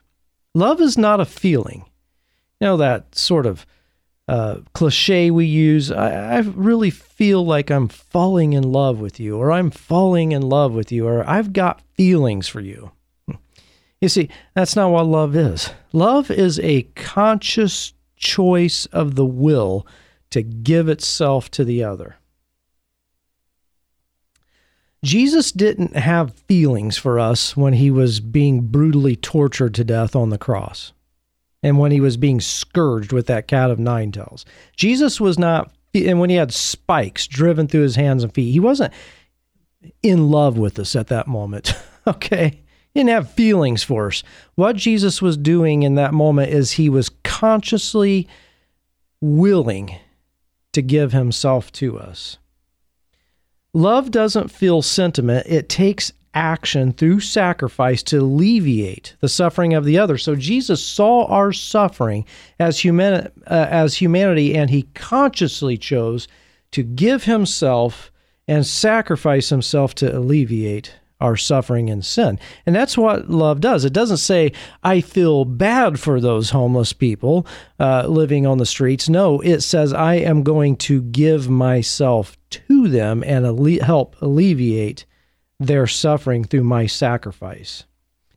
Love 0.55 0.81
is 0.81 0.97
not 0.97 1.21
a 1.21 1.27
feeling. 1.27 1.85
You 2.59 2.69
know, 2.69 2.77
that 2.79 3.15
sort 3.15 3.45
of 3.45 3.67
uh, 4.29 4.57
cliche 4.75 5.31
we 5.31 5.47
use. 5.47 5.91
I, 5.91 6.37
I, 6.37 6.39
really 6.41 6.91
feel 6.91 7.47
like 7.47 7.71
I'm 7.71 7.89
falling 7.89 8.55
in 8.55 8.65
love 8.65 8.99
with 8.99 9.21
you, 9.21 9.37
or 9.37 9.53
I'm 9.53 9.71
falling 9.71 10.33
in 10.33 10.43
love 10.43 10.73
with 10.73 10.91
you, 10.91 11.07
or 11.07 11.29
I've 11.29 11.53
got 11.53 11.81
feelings 11.95 12.49
for 12.49 12.61
you. 12.61 12.91
You 14.01 14.09
see, 14.09 14.29
that's 14.55 14.77
not 14.77 14.91
what 14.91 15.07
love 15.07 15.35
is. 15.37 15.71
Love 15.93 16.31
is 16.31 16.59
a 16.61 16.83
conscious 16.95 17.95
choice 18.17 18.87
of 18.87 19.15
the 19.15 19.25
will 19.25 19.87
to 20.31 20.43
give 20.43 20.89
itself 20.89 21.51
to 21.53 21.65
the 21.65 21.85
other. 21.85 22.17
Jesus 25.05 25.53
didn't 25.53 25.97
have 25.97 26.35
feelings 26.35 26.99
for 26.99 27.21
us 27.21 27.57
when 27.57 27.75
he 27.75 27.91
was 27.91 28.19
being 28.19 28.63
brutally 28.63 29.15
tortured 29.15 29.75
to 29.75 29.85
death 29.85 30.17
on 30.17 30.31
the 30.31 30.39
cross 30.39 30.93
and 31.67 31.79
when 31.79 31.91
he 31.91 32.01
was 32.01 32.17
being 32.17 32.41
scourged 32.41 33.11
with 33.11 33.27
that 33.27 33.49
cat 33.49 33.73
of 33.73 33.81
nine 33.81 34.13
tails. 34.13 34.45
Jesus 34.77 35.21
was 35.21 35.37
not, 35.37 35.73
and 35.93 36.21
when 36.21 36.31
he 36.31 36.37
had 36.37 36.55
spikes 36.55 37.27
driven 37.27 37.67
through 37.67 37.81
his 37.81 37.97
hands 37.97 38.23
and 38.23 38.33
feet, 38.33 38.53
he 38.53 38.61
wasn't 38.61 38.95
in 40.01 40.31
love 40.31 40.57
with 40.57 40.79
us 40.79 40.95
at 40.95 41.09
that 41.09 41.27
moment. 41.27 41.75
okay? 42.07 42.63
He 42.95 43.01
didn't 43.01 43.11
have 43.11 43.33
feelings 43.33 43.83
for 43.83 44.07
us. 44.07 44.23
What 44.55 44.77
Jesus 44.77 45.21
was 45.21 45.37
doing 45.37 45.83
in 45.83 45.97
that 45.97 46.15
moment 46.15 46.53
is 46.53 46.71
he 46.71 46.89
was 46.89 47.11
consciously 47.25 48.29
willing 49.21 49.97
to 50.73 50.83
give 50.83 51.11
himself 51.11 51.73
to 51.73 51.99
us. 51.99 52.39
Love 53.75 54.13
doesn't 54.13 54.53
feel 54.53 54.83
sentiment, 54.83 55.45
it 55.49 55.69
takes 55.69 56.13
action 56.37 56.93
through 56.93 57.19
sacrifice 57.19 58.03
to 58.05 58.19
alleviate 58.19 59.17
the 59.21 59.29
suffering 59.29 59.73
of 59.73 59.85
the 59.85 59.99
other. 59.99 60.19
So 60.19 60.37
Jesus 60.37 60.85
saw 60.85 61.25
our 61.25 61.53
suffering 61.53 62.27
as 62.61 62.79
human 62.79 63.33
uh, 63.47 63.67
as 63.71 63.97
humanity 63.97 64.55
and 64.55 64.69
he 64.69 64.83
consciously 64.95 65.79
chose 65.79 66.29
to 66.73 66.83
give 66.83 67.25
himself 67.25 68.13
and 68.47 68.67
sacrifice 68.67 69.49
himself 69.49 69.95
to 69.97 70.17
alleviate 70.17 70.95
our 71.19 71.37
suffering 71.37 71.89
and 71.89 72.05
sin. 72.05 72.39
And 72.67 72.77
that's 72.77 72.99
what 72.99 73.31
love 73.31 73.63
does. 73.63 73.87
It 73.87 73.95
doesn't 73.95 74.19
say, 74.19 74.53
I 74.83 75.01
feel 75.01 75.47
bad 75.47 75.99
for 75.99 76.21
those 76.21 76.51
homeless 76.51 76.93
people 76.93 77.47
uh, 77.81 78.07
living 78.07 78.47
on 78.47 78.59
the 78.59 78.67
streets. 78.67 79.09
No, 79.09 79.41
it 79.41 79.63
says, 79.63 79.95
I 79.95 80.17
am 80.17 80.43
going 80.43 80.77
to 80.77 81.01
give 81.01 81.49
myself 81.49 82.37
to 82.51 82.89
them 82.89 83.25
and 83.27 83.47
help 83.81 84.17
alleviate 84.21 85.07
their 85.59 85.87
suffering 85.87 86.45
through 86.45 86.65
my 86.65 86.87
sacrifice. 86.87 87.85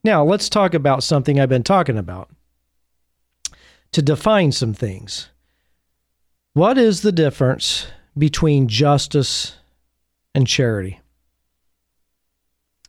Now, 0.03 0.23
let's 0.23 0.49
talk 0.49 0.73
about 0.73 1.03
something 1.03 1.39
I've 1.39 1.49
been 1.49 1.63
talking 1.63 1.97
about 1.97 2.29
to 3.91 4.01
define 4.01 4.51
some 4.51 4.73
things. 4.73 5.29
What 6.53 6.77
is 6.77 7.01
the 7.01 7.11
difference 7.11 7.87
between 8.17 8.67
justice 8.67 9.55
and 10.33 10.47
charity? 10.47 10.99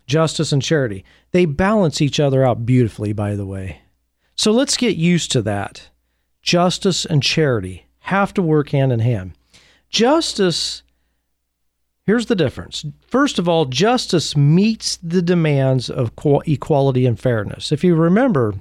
Justice 0.06 0.52
and 0.52 0.62
charity. 0.62 1.04
They 1.32 1.44
balance 1.44 2.00
each 2.00 2.20
other 2.20 2.44
out 2.44 2.66
beautifully, 2.66 3.12
by 3.12 3.34
the 3.34 3.46
way. 3.46 3.82
So 4.36 4.52
let's 4.52 4.76
get 4.76 4.96
used 4.96 5.32
to 5.32 5.42
that. 5.42 5.90
justice 6.42 7.04
and 7.04 7.22
charity 7.22 7.86
have 8.00 8.34
to 8.34 8.42
work 8.42 8.70
hand 8.70 8.92
in 8.92 9.00
hand. 9.00 9.32
Justice, 9.88 10.82
here's 12.10 12.26
the 12.26 12.34
difference. 12.34 12.84
First 13.06 13.38
of 13.38 13.48
all, 13.48 13.66
justice 13.66 14.36
meets 14.36 14.96
the 14.96 15.22
demands 15.22 15.88
of 15.88 16.10
equality 16.44 17.06
and 17.06 17.16
fairness. 17.16 17.70
If 17.70 17.84
you 17.84 17.94
remember, 17.94 18.54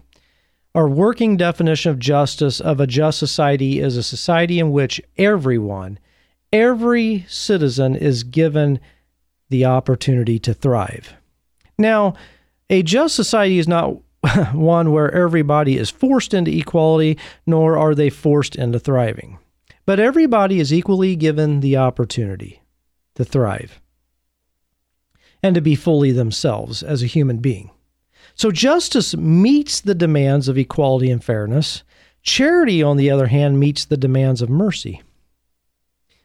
our 0.75 0.87
working 0.87 1.35
definition 1.35 1.89
of 1.89 1.97
justice 1.97 2.61
of 2.61 2.79
a 2.79 2.85
just 2.85 3.17
society 3.17 3.79
is 3.79 3.97
a 3.97 4.03
society 4.03 4.59
in 4.59 4.71
which 4.71 5.01
everyone, 5.17 5.97
every 6.53 7.25
citizen 7.27 7.95
is 7.95 8.21
given 8.21 8.79
the 9.49 9.65
opportunity 9.65 10.37
to 10.37 10.53
thrive. 10.53 11.13
Now, 11.75 12.13
a 12.69 12.83
just 12.83 13.15
society 13.15 13.57
is 13.57 13.67
not 13.67 13.97
one 14.53 14.91
where 14.91 15.11
everybody 15.11 15.75
is 15.75 15.89
forced 15.89 16.35
into 16.35 16.55
equality, 16.55 17.17
nor 17.47 17.79
are 17.79 17.95
they 17.95 18.11
forced 18.11 18.55
into 18.55 18.77
thriving. 18.77 19.39
But 19.87 19.99
everybody 19.99 20.59
is 20.59 20.71
equally 20.71 21.15
given 21.15 21.61
the 21.61 21.77
opportunity 21.77 22.61
to 23.15 23.25
thrive 23.25 23.79
and 25.41 25.55
to 25.55 25.61
be 25.61 25.75
fully 25.75 26.11
themselves 26.11 26.83
as 26.83 27.01
a 27.01 27.07
human 27.07 27.37
being. 27.37 27.71
So 28.35 28.51
justice 28.51 29.15
meets 29.15 29.81
the 29.81 29.95
demands 29.95 30.47
of 30.47 30.57
equality 30.57 31.11
and 31.11 31.23
fairness. 31.23 31.83
Charity, 32.21 32.83
on 32.83 32.97
the 32.97 33.09
other 33.09 33.27
hand, 33.27 33.59
meets 33.59 33.85
the 33.85 33.97
demands 33.97 34.41
of 34.41 34.49
mercy. 34.49 35.01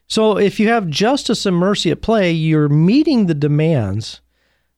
So 0.07 0.37
if 0.37 0.59
you 0.59 0.67
have 0.69 0.87
justice 0.87 1.45
and 1.45 1.57
mercy 1.57 1.91
at 1.91 2.01
play, 2.01 2.31
you're 2.31 2.69
meeting 2.69 3.25
the 3.25 3.33
demands 3.33 4.21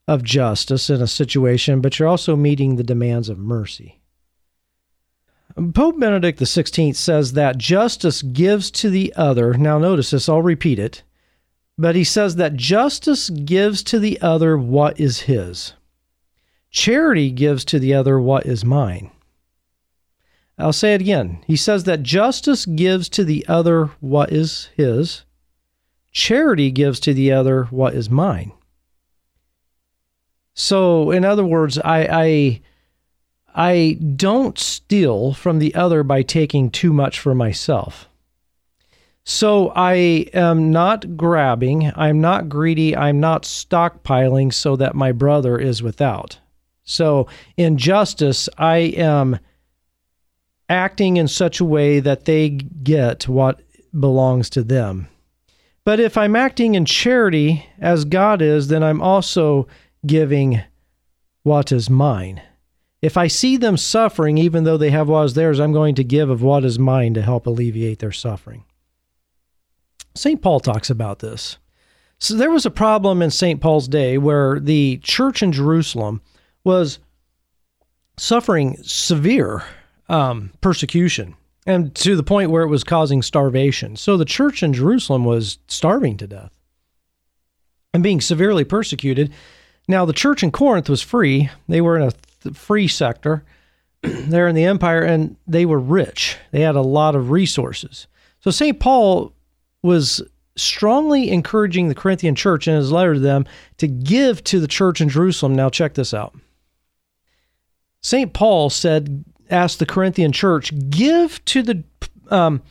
of 0.07 0.23
justice 0.23 0.89
in 0.89 1.01
a 1.01 1.07
situation, 1.07 1.81
but 1.81 1.99
you're 1.99 2.07
also 2.07 2.35
meeting 2.35 2.75
the 2.75 2.83
demands 2.83 3.27
of 3.27 3.37
mercy. 3.37 3.99
Pope 5.73 5.99
Benedict 5.99 6.39
XVI 6.39 6.95
says 6.95 7.33
that 7.33 7.57
justice 7.57 8.21
gives 8.21 8.69
to 8.71 8.89
the 8.89 9.13
other. 9.15 9.55
Now, 9.55 9.79
notice 9.79 10.11
this, 10.11 10.29
I'll 10.29 10.41
repeat 10.41 10.79
it. 10.79 11.03
But 11.77 11.95
he 11.95 12.03
says 12.03 12.35
that 12.35 12.55
justice 12.55 13.29
gives 13.29 13.83
to 13.83 13.99
the 13.99 14.19
other 14.21 14.57
what 14.57 14.99
is 14.99 15.21
his. 15.21 15.73
Charity 16.71 17.31
gives 17.31 17.63
to 17.65 17.79
the 17.79 17.93
other 17.93 18.19
what 18.19 18.45
is 18.45 18.65
mine. 18.65 19.11
I'll 20.57 20.73
say 20.73 20.95
it 20.95 21.01
again. 21.01 21.43
He 21.45 21.55
says 21.55 21.83
that 21.83 22.01
justice 22.01 22.65
gives 22.65 23.09
to 23.09 23.23
the 23.23 23.45
other 23.47 23.87
what 23.99 24.31
is 24.31 24.69
his. 24.75 25.23
Charity 26.11 26.71
gives 26.71 26.99
to 27.01 27.13
the 27.13 27.31
other 27.31 27.65
what 27.65 27.93
is 27.93 28.09
mine. 28.09 28.51
So, 30.55 31.11
in 31.11 31.23
other 31.23 31.45
words, 31.45 31.77
I, 31.77 32.07
I 32.11 32.61
I 33.53 33.97
don't 34.15 34.57
steal 34.57 35.33
from 35.33 35.59
the 35.59 35.73
other 35.73 36.03
by 36.03 36.21
taking 36.21 36.69
too 36.69 36.93
much 36.93 37.19
for 37.19 37.33
myself. 37.35 38.07
So 39.29 39.73
I 39.75 39.95
am 40.33 40.71
not 40.71 41.17
grabbing, 41.17 41.91
I'm 41.97 42.21
not 42.21 42.47
greedy, 42.47 42.95
I'm 42.95 43.19
not 43.19 43.43
stockpiling 43.43 44.53
so 44.53 44.77
that 44.77 44.95
my 44.95 45.11
brother 45.11 45.57
is 45.57 45.83
without. 45.83 46.39
So 46.85 47.27
in 47.57 47.77
justice, 47.77 48.47
I 48.57 48.77
am 48.77 49.39
acting 50.69 51.17
in 51.17 51.27
such 51.27 51.59
a 51.59 51.65
way 51.65 51.99
that 51.99 52.23
they 52.23 52.51
get 52.51 53.27
what 53.27 53.59
belongs 53.99 54.49
to 54.51 54.63
them. 54.63 55.09
But 55.83 55.99
if 55.99 56.17
I'm 56.17 56.37
acting 56.37 56.75
in 56.75 56.85
charity 56.85 57.65
as 57.79 58.05
God 58.05 58.41
is, 58.41 58.69
then 58.69 58.81
I'm 58.81 59.01
also 59.01 59.67
giving 60.05 60.61
what 61.43 61.73
is 61.73 61.89
mine. 61.89 62.41
If 63.01 63.17
I 63.17 63.27
see 63.27 63.57
them 63.57 63.75
suffering, 63.75 64.37
even 64.37 64.63
though 64.63 64.77
they 64.77 64.91
have 64.91 65.09
what 65.09 65.25
is 65.25 65.33
theirs, 65.33 65.59
I'm 65.59 65.73
going 65.73 65.95
to 65.95 66.03
give 66.05 66.29
of 66.29 66.41
what 66.41 66.63
is 66.63 66.79
mine 66.79 67.13
to 67.15 67.21
help 67.21 67.45
alleviate 67.45 67.99
their 67.99 68.13
suffering. 68.13 68.63
St. 70.17 70.41
Paul 70.41 70.59
talks 70.59 70.89
about 70.89 71.19
this. 71.19 71.57
So 72.19 72.35
there 72.35 72.51
was 72.51 72.65
a 72.65 72.71
problem 72.71 73.21
in 73.21 73.29
St. 73.29 73.61
Paul's 73.61 73.87
day 73.87 74.17
where 74.17 74.59
the 74.59 74.97
church 75.03 75.43
in 75.43 75.51
Jerusalem 75.51 76.21
was 76.63 76.99
suffering 78.17 78.77
severe 78.81 79.63
um, 80.09 80.51
persecution 80.61 81.35
and 81.67 81.93
to 81.95 82.15
the 82.15 82.23
point 82.23 82.49
where 82.49 82.63
it 82.63 82.69
was 82.69 82.83
causing 82.83 83.21
starvation. 83.21 83.95
So 83.95 84.17
the 84.17 84.25
church 84.25 84.63
in 84.63 84.73
Jerusalem 84.73 85.25
was 85.25 85.59
starving 85.67 86.17
to 86.17 86.27
death 86.27 86.57
and 87.93 88.01
being 88.01 88.21
severely 88.21 88.63
persecuted. 88.63 89.31
Now, 89.87 90.05
the 90.05 90.13
church 90.13 90.43
in 90.43 90.51
Corinth 90.51 90.89
was 90.89 91.01
free. 91.01 91.49
They 91.67 91.81
were 91.81 91.97
in 91.97 92.03
a 92.03 92.13
th- 92.43 92.55
free 92.55 92.87
sector 92.87 93.45
there 94.01 94.47
in 94.47 94.55
the 94.55 94.65
empire, 94.65 95.01
and 95.01 95.35
they 95.45 95.65
were 95.65 95.79
rich. 95.79 96.37
They 96.51 96.61
had 96.61 96.75
a 96.75 96.81
lot 96.81 97.15
of 97.15 97.31
resources. 97.31 98.07
So, 98.39 98.51
St. 98.51 98.79
Paul 98.79 99.33
was 99.83 100.21
strongly 100.55 101.29
encouraging 101.29 101.87
the 101.87 101.95
Corinthian 101.95 102.35
church 102.35 102.67
in 102.67 102.75
his 102.75 102.91
letter 102.91 103.13
to 103.13 103.19
them 103.19 103.45
to 103.77 103.87
give 103.87 104.43
to 104.45 104.59
the 104.59 104.67
church 104.67 105.01
in 105.01 105.09
Jerusalem. 105.09 105.55
Now, 105.55 105.69
check 105.69 105.93
this 105.93 106.13
out. 106.13 106.35
St. 108.01 108.33
Paul 108.33 108.69
said, 108.69 109.23
asked 109.49 109.79
the 109.79 109.85
Corinthian 109.85 110.31
church, 110.31 110.71
give 110.89 111.43
to 111.45 111.61
the 111.61 111.83
um, 112.29 112.61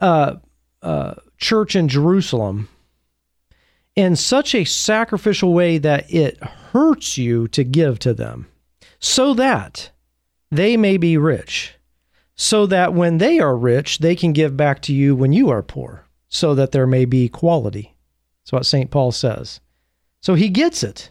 uh, 0.00 0.36
uh, 0.82 1.14
church 1.38 1.74
in 1.76 1.88
Jerusalem 1.88 2.68
in 3.94 4.16
such 4.16 4.54
a 4.54 4.64
sacrificial 4.64 5.52
way 5.52 5.78
that 5.78 6.12
it 6.12 6.42
hurts 6.42 7.18
you 7.18 7.46
to 7.48 7.62
give 7.62 7.98
to 8.00 8.14
them, 8.14 8.48
so 8.98 9.34
that 9.34 9.90
they 10.50 10.76
may 10.76 10.96
be 10.96 11.16
rich, 11.18 11.74
so 12.34 12.66
that 12.66 12.94
when 12.94 13.18
they 13.18 13.38
are 13.38 13.56
rich, 13.56 13.98
they 13.98 14.16
can 14.16 14.32
give 14.32 14.56
back 14.56 14.80
to 14.82 14.94
you 14.94 15.14
when 15.14 15.32
you 15.32 15.50
are 15.50 15.62
poor, 15.62 16.01
so 16.32 16.54
that 16.54 16.72
there 16.72 16.86
may 16.86 17.04
be 17.04 17.26
equality. 17.26 17.94
That's 18.42 18.52
what 18.52 18.66
St. 18.66 18.90
Paul 18.90 19.12
says. 19.12 19.60
So 20.22 20.34
he 20.34 20.48
gets 20.48 20.82
it. 20.82 21.10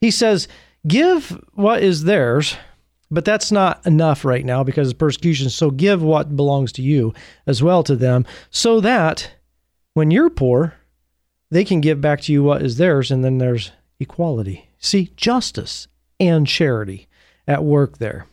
He 0.00 0.12
says, 0.12 0.46
Give 0.86 1.28
what 1.54 1.82
is 1.82 2.04
theirs, 2.04 2.56
but 3.10 3.24
that's 3.24 3.50
not 3.50 3.84
enough 3.84 4.24
right 4.24 4.44
now 4.44 4.62
because 4.62 4.92
of 4.92 4.98
persecution. 4.98 5.50
So 5.50 5.72
give 5.72 6.02
what 6.02 6.36
belongs 6.36 6.70
to 6.72 6.82
you 6.82 7.12
as 7.48 7.62
well 7.62 7.82
to 7.82 7.96
them, 7.96 8.24
so 8.50 8.80
that 8.80 9.32
when 9.94 10.12
you're 10.12 10.30
poor, 10.30 10.74
they 11.50 11.64
can 11.64 11.80
give 11.80 12.00
back 12.00 12.20
to 12.22 12.32
you 12.32 12.44
what 12.44 12.62
is 12.62 12.76
theirs, 12.76 13.10
and 13.10 13.24
then 13.24 13.38
there's 13.38 13.72
equality. 13.98 14.70
See, 14.78 15.10
justice 15.16 15.88
and 16.20 16.46
charity 16.46 17.08
at 17.48 17.64
work 17.64 17.98
there. 17.98 18.26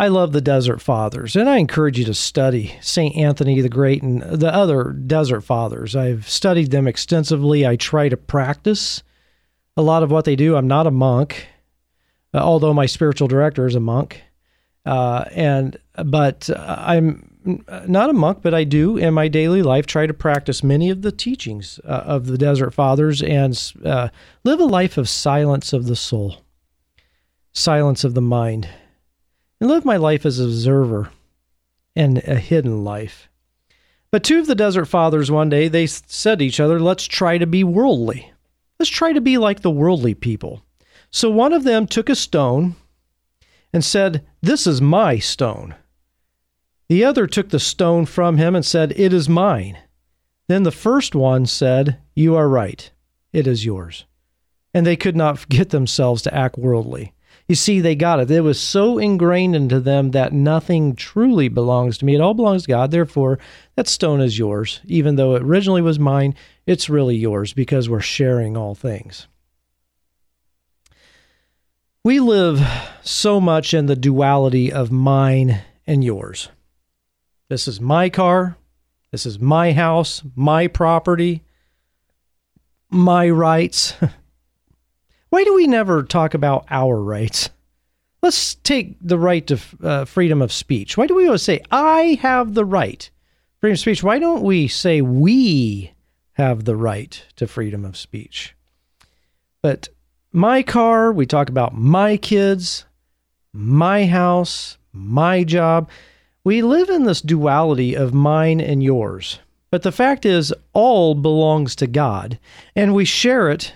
I 0.00 0.08
love 0.08 0.32
the 0.32 0.40
Desert 0.40 0.80
Fathers, 0.80 1.36
and 1.36 1.46
I 1.46 1.58
encourage 1.58 1.98
you 1.98 2.06
to 2.06 2.14
study 2.14 2.74
St. 2.80 3.14
Anthony 3.16 3.60
the 3.60 3.68
Great 3.68 4.02
and 4.02 4.22
the 4.22 4.50
other 4.50 4.92
Desert 4.92 5.42
Fathers. 5.42 5.94
I've 5.94 6.26
studied 6.26 6.70
them 6.70 6.88
extensively. 6.88 7.66
I 7.66 7.76
try 7.76 8.08
to 8.08 8.16
practice 8.16 9.02
a 9.76 9.82
lot 9.82 10.02
of 10.02 10.10
what 10.10 10.24
they 10.24 10.36
do. 10.36 10.56
I'm 10.56 10.66
not 10.66 10.86
a 10.86 10.90
monk, 10.90 11.48
uh, 12.32 12.38
although 12.38 12.72
my 12.72 12.86
spiritual 12.86 13.28
director 13.28 13.66
is 13.66 13.74
a 13.74 13.80
monk. 13.80 14.22
Uh, 14.86 15.26
and 15.32 15.76
but 16.02 16.48
I'm 16.56 17.36
not 17.86 18.08
a 18.08 18.14
monk, 18.14 18.38
but 18.40 18.54
I 18.54 18.64
do 18.64 18.96
in 18.96 19.12
my 19.12 19.28
daily 19.28 19.60
life 19.60 19.84
try 19.84 20.06
to 20.06 20.14
practice 20.14 20.64
many 20.64 20.88
of 20.88 21.02
the 21.02 21.12
teachings 21.12 21.78
uh, 21.84 22.04
of 22.06 22.24
the 22.24 22.38
Desert 22.38 22.70
Fathers 22.70 23.20
and 23.20 23.74
uh, 23.84 24.08
live 24.44 24.60
a 24.60 24.64
life 24.64 24.96
of 24.96 25.10
silence 25.10 25.74
of 25.74 25.88
the 25.88 25.96
soul, 25.96 26.38
silence 27.52 28.02
of 28.02 28.14
the 28.14 28.22
mind, 28.22 28.66
and 29.60 29.68
live 29.68 29.84
my 29.84 29.96
life 29.96 30.24
as 30.24 30.38
an 30.38 30.46
observer 30.46 31.10
and 31.94 32.18
a 32.18 32.36
hidden 32.36 32.84
life. 32.84 33.28
But 34.10 34.24
two 34.24 34.40
of 34.40 34.46
the 34.46 34.54
Desert 34.54 34.86
Fathers 34.86 35.30
one 35.30 35.48
day 35.48 35.68
they 35.68 35.86
said 35.86 36.38
to 36.38 36.44
each 36.44 36.60
other, 36.60 36.80
"Let's 36.80 37.04
try 37.04 37.38
to 37.38 37.46
be 37.46 37.62
worldly. 37.62 38.32
Let's 38.78 38.90
try 38.90 39.12
to 39.12 39.20
be 39.20 39.38
like 39.38 39.60
the 39.60 39.70
worldly 39.70 40.14
people." 40.14 40.62
So 41.10 41.30
one 41.30 41.52
of 41.52 41.64
them 41.64 41.86
took 41.86 42.08
a 42.08 42.14
stone 42.14 42.76
and 43.72 43.84
said, 43.84 44.24
"This 44.40 44.66
is 44.66 44.80
my 44.80 45.18
stone." 45.18 45.74
The 46.90 47.04
other 47.04 47.28
took 47.28 47.50
the 47.50 47.60
stone 47.60 48.04
from 48.04 48.36
him 48.36 48.56
and 48.56 48.66
said, 48.66 48.92
It 48.96 49.12
is 49.12 49.28
mine. 49.28 49.78
Then 50.48 50.64
the 50.64 50.72
first 50.72 51.14
one 51.14 51.46
said, 51.46 51.98
You 52.16 52.34
are 52.34 52.48
right. 52.48 52.90
It 53.32 53.46
is 53.46 53.64
yours. 53.64 54.06
And 54.74 54.84
they 54.84 54.96
could 54.96 55.14
not 55.14 55.48
get 55.48 55.70
themselves 55.70 56.20
to 56.22 56.34
act 56.34 56.58
worldly. 56.58 57.12
You 57.50 57.56
see, 57.56 57.80
they 57.80 57.96
got 57.96 58.20
it. 58.20 58.30
It 58.30 58.42
was 58.42 58.60
so 58.60 58.98
ingrained 58.98 59.56
into 59.56 59.80
them 59.80 60.12
that 60.12 60.32
nothing 60.32 60.94
truly 60.94 61.48
belongs 61.48 61.98
to 61.98 62.04
me. 62.04 62.14
It 62.14 62.20
all 62.20 62.32
belongs 62.32 62.62
to 62.62 62.68
God. 62.68 62.92
Therefore, 62.92 63.40
that 63.74 63.88
stone 63.88 64.20
is 64.20 64.38
yours. 64.38 64.80
Even 64.84 65.16
though 65.16 65.34
it 65.34 65.42
originally 65.42 65.82
was 65.82 65.98
mine, 65.98 66.36
it's 66.64 66.88
really 66.88 67.16
yours 67.16 67.52
because 67.52 67.88
we're 67.88 67.98
sharing 67.98 68.56
all 68.56 68.76
things. 68.76 69.26
We 72.04 72.20
live 72.20 72.64
so 73.02 73.40
much 73.40 73.74
in 73.74 73.86
the 73.86 73.96
duality 73.96 74.72
of 74.72 74.92
mine 74.92 75.60
and 75.88 76.04
yours. 76.04 76.50
This 77.48 77.66
is 77.66 77.80
my 77.80 78.10
car. 78.10 78.58
This 79.10 79.26
is 79.26 79.40
my 79.40 79.72
house, 79.72 80.22
my 80.36 80.68
property, 80.68 81.42
my 82.90 83.28
rights. 83.28 83.94
Why 85.30 85.44
do 85.44 85.54
we 85.54 85.66
never 85.66 86.02
talk 86.02 86.34
about 86.34 86.66
our 86.70 87.00
rights? 87.00 87.50
Let's 88.20 88.56
take 88.56 88.96
the 89.00 89.18
right 89.18 89.46
to 89.46 89.58
uh, 89.82 90.04
freedom 90.04 90.42
of 90.42 90.52
speech. 90.52 90.96
Why 90.96 91.06
do 91.06 91.14
we 91.14 91.26
always 91.26 91.42
say, 91.42 91.62
I 91.70 92.18
have 92.20 92.54
the 92.54 92.64
right? 92.64 93.08
Freedom 93.60 93.74
of 93.74 93.78
speech. 93.78 94.02
Why 94.02 94.18
don't 94.18 94.42
we 94.42 94.66
say, 94.68 95.00
we 95.00 95.92
have 96.32 96.64
the 96.64 96.76
right 96.76 97.24
to 97.36 97.46
freedom 97.46 97.84
of 97.84 97.96
speech? 97.96 98.54
But 99.62 99.88
my 100.32 100.62
car, 100.62 101.12
we 101.12 101.26
talk 101.26 101.48
about 101.48 101.74
my 101.74 102.16
kids, 102.16 102.84
my 103.52 104.06
house, 104.06 104.78
my 104.92 105.44
job. 105.44 105.88
We 106.42 106.62
live 106.62 106.90
in 106.90 107.04
this 107.04 107.20
duality 107.20 107.94
of 107.94 108.12
mine 108.12 108.60
and 108.60 108.82
yours. 108.82 109.38
But 109.70 109.82
the 109.82 109.92
fact 109.92 110.26
is, 110.26 110.52
all 110.72 111.14
belongs 111.14 111.76
to 111.76 111.86
God, 111.86 112.38
and 112.74 112.94
we 112.94 113.04
share 113.04 113.48
it 113.50 113.72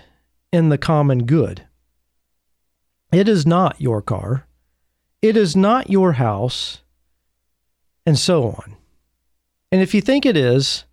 in 0.55 0.69
the 0.69 0.77
common 0.77 1.25
good. 1.25 1.67
It 3.11 3.27
is 3.27 3.45
not 3.45 3.79
your 3.79 4.01
car. 4.01 4.47
It 5.21 5.35
is 5.35 5.55
not 5.55 5.89
your 5.89 6.13
house, 6.13 6.81
and 8.05 8.17
so 8.17 8.45
on. 8.45 8.77
And 9.71 9.81
if 9.81 9.93
you 9.93 10.01
think 10.01 10.25
it 10.25 10.37
is, 10.37 10.85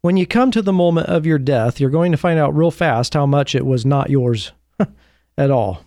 when 0.00 0.16
you 0.16 0.26
come 0.26 0.50
to 0.52 0.62
the 0.62 0.72
moment 0.72 1.08
of 1.08 1.26
your 1.26 1.38
death, 1.38 1.80
you're 1.80 1.90
going 1.90 2.12
to 2.12 2.18
find 2.18 2.38
out 2.38 2.54
real 2.54 2.70
fast 2.70 3.14
how 3.14 3.26
much 3.26 3.54
it 3.54 3.66
was 3.66 3.84
not 3.84 4.10
yours 4.10 4.52
at 5.38 5.50
all. 5.50 5.84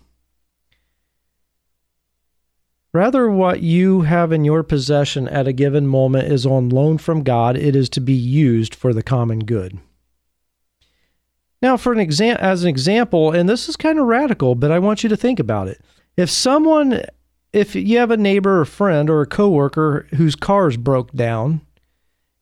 Rather, 2.92 3.30
what 3.30 3.62
you 3.62 4.02
have 4.02 4.32
in 4.32 4.44
your 4.44 4.62
possession 4.62 5.28
at 5.28 5.46
a 5.46 5.52
given 5.52 5.86
moment 5.86 6.32
is 6.32 6.44
on 6.44 6.68
loan 6.68 6.98
from 6.98 7.22
God. 7.22 7.56
It 7.56 7.76
is 7.76 7.88
to 7.90 8.00
be 8.00 8.12
used 8.12 8.74
for 8.74 8.92
the 8.92 9.02
common 9.02 9.40
good. 9.40 9.78
Now, 11.60 11.76
for 11.76 11.92
an 11.92 12.00
exam- 12.00 12.36
as 12.38 12.62
an 12.62 12.68
example, 12.68 13.32
and 13.32 13.48
this 13.48 13.68
is 13.68 13.76
kind 13.76 13.98
of 13.98 14.06
radical, 14.06 14.54
but 14.54 14.70
I 14.70 14.78
want 14.78 15.02
you 15.02 15.08
to 15.08 15.16
think 15.16 15.40
about 15.40 15.68
it. 15.68 15.80
If 16.16 16.30
someone, 16.30 17.02
if 17.52 17.74
you 17.74 17.98
have 17.98 18.10
a 18.10 18.16
neighbor 18.16 18.60
or 18.60 18.64
friend 18.64 19.10
or 19.10 19.22
a 19.22 19.26
coworker 19.26 20.06
whose 20.14 20.34
car's 20.34 20.76
broke 20.76 21.12
down 21.12 21.60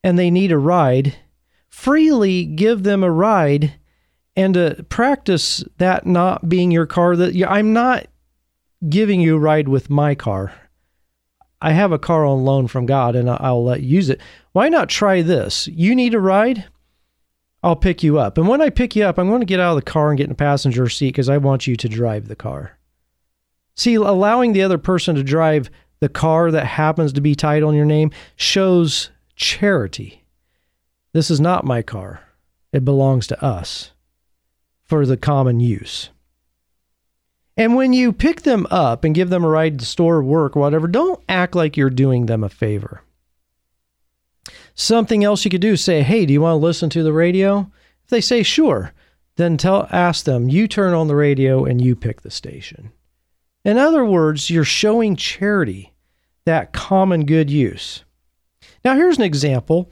and 0.04 0.18
they 0.18 0.30
need 0.30 0.52
a 0.52 0.58
ride, 0.58 1.16
freely 1.68 2.44
give 2.44 2.82
them 2.82 3.02
a 3.02 3.10
ride 3.10 3.74
and 4.36 4.54
to 4.54 4.84
practice 4.88 5.64
that 5.78 6.06
not 6.06 6.48
being 6.48 6.70
your 6.70 6.86
car. 6.86 7.16
That 7.16 7.34
I'm 7.48 7.72
not 7.72 8.06
giving 8.88 9.20
you 9.20 9.36
a 9.36 9.40
ride 9.40 9.68
with 9.68 9.88
my 9.88 10.14
car. 10.14 10.52
I 11.60 11.72
have 11.72 11.90
a 11.90 11.98
car 11.98 12.24
on 12.26 12.44
loan 12.44 12.68
from 12.68 12.84
God 12.84 13.16
and 13.16 13.30
I'll 13.30 13.64
let 13.64 13.82
you 13.82 13.96
use 13.96 14.10
it. 14.10 14.20
Why 14.52 14.68
not 14.68 14.90
try 14.90 15.22
this? 15.22 15.66
You 15.68 15.94
need 15.94 16.14
a 16.14 16.20
ride? 16.20 16.66
I'll 17.66 17.74
pick 17.74 18.04
you 18.04 18.20
up. 18.20 18.38
And 18.38 18.46
when 18.46 18.62
I 18.62 18.70
pick 18.70 18.94
you 18.94 19.02
up, 19.02 19.18
I'm 19.18 19.26
going 19.26 19.40
to 19.40 19.44
get 19.44 19.58
out 19.58 19.76
of 19.76 19.84
the 19.84 19.90
car 19.90 20.10
and 20.10 20.16
get 20.16 20.26
in 20.26 20.30
the 20.30 20.36
passenger 20.36 20.88
seat 20.88 21.08
because 21.08 21.28
I 21.28 21.38
want 21.38 21.66
you 21.66 21.74
to 21.74 21.88
drive 21.88 22.28
the 22.28 22.36
car. 22.36 22.78
See, 23.74 23.94
allowing 23.94 24.52
the 24.52 24.62
other 24.62 24.78
person 24.78 25.16
to 25.16 25.24
drive 25.24 25.68
the 25.98 26.08
car 26.08 26.52
that 26.52 26.64
happens 26.64 27.12
to 27.14 27.20
be 27.20 27.34
tied 27.34 27.64
on 27.64 27.74
your 27.74 27.84
name 27.84 28.12
shows 28.36 29.10
charity. 29.34 30.22
This 31.12 31.28
is 31.28 31.40
not 31.40 31.64
my 31.64 31.82
car, 31.82 32.22
it 32.72 32.84
belongs 32.84 33.26
to 33.26 33.44
us 33.44 33.90
for 34.84 35.04
the 35.04 35.16
common 35.16 35.58
use. 35.58 36.10
And 37.56 37.74
when 37.74 37.92
you 37.92 38.12
pick 38.12 38.42
them 38.42 38.68
up 38.70 39.02
and 39.02 39.12
give 39.12 39.28
them 39.28 39.44
a 39.44 39.48
ride 39.48 39.80
to 39.80 39.84
store, 39.84 40.22
work, 40.22 40.54
whatever, 40.54 40.86
don't 40.86 41.20
act 41.28 41.56
like 41.56 41.76
you're 41.76 41.90
doing 41.90 42.26
them 42.26 42.44
a 42.44 42.48
favor. 42.48 43.02
Something 44.76 45.24
else 45.24 45.44
you 45.44 45.50
could 45.50 45.62
do 45.62 45.74
say, 45.74 46.02
hey, 46.02 46.26
do 46.26 46.34
you 46.34 46.42
want 46.42 46.52
to 46.52 46.64
listen 46.64 46.90
to 46.90 47.02
the 47.02 47.12
radio? 47.12 47.70
If 48.04 48.10
they 48.10 48.20
say 48.20 48.42
sure, 48.42 48.92
then 49.36 49.56
tell 49.56 49.88
ask 49.90 50.26
them, 50.26 50.50
you 50.50 50.68
turn 50.68 50.92
on 50.92 51.08
the 51.08 51.16
radio 51.16 51.64
and 51.64 51.82
you 51.82 51.96
pick 51.96 52.20
the 52.20 52.30
station. 52.30 52.92
In 53.64 53.78
other 53.78 54.04
words, 54.04 54.50
you're 54.50 54.64
showing 54.64 55.16
charity, 55.16 55.92
that 56.44 56.74
common 56.74 57.24
good 57.24 57.50
use. 57.50 58.04
Now, 58.84 58.94
here's 58.94 59.16
an 59.16 59.24
example 59.24 59.90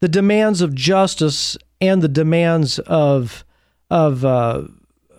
the 0.00 0.08
demands 0.08 0.62
of 0.62 0.74
justice 0.74 1.56
and 1.80 2.02
the 2.02 2.08
demands 2.08 2.78
of, 2.80 3.44
of 3.90 4.24
uh, 4.24 4.62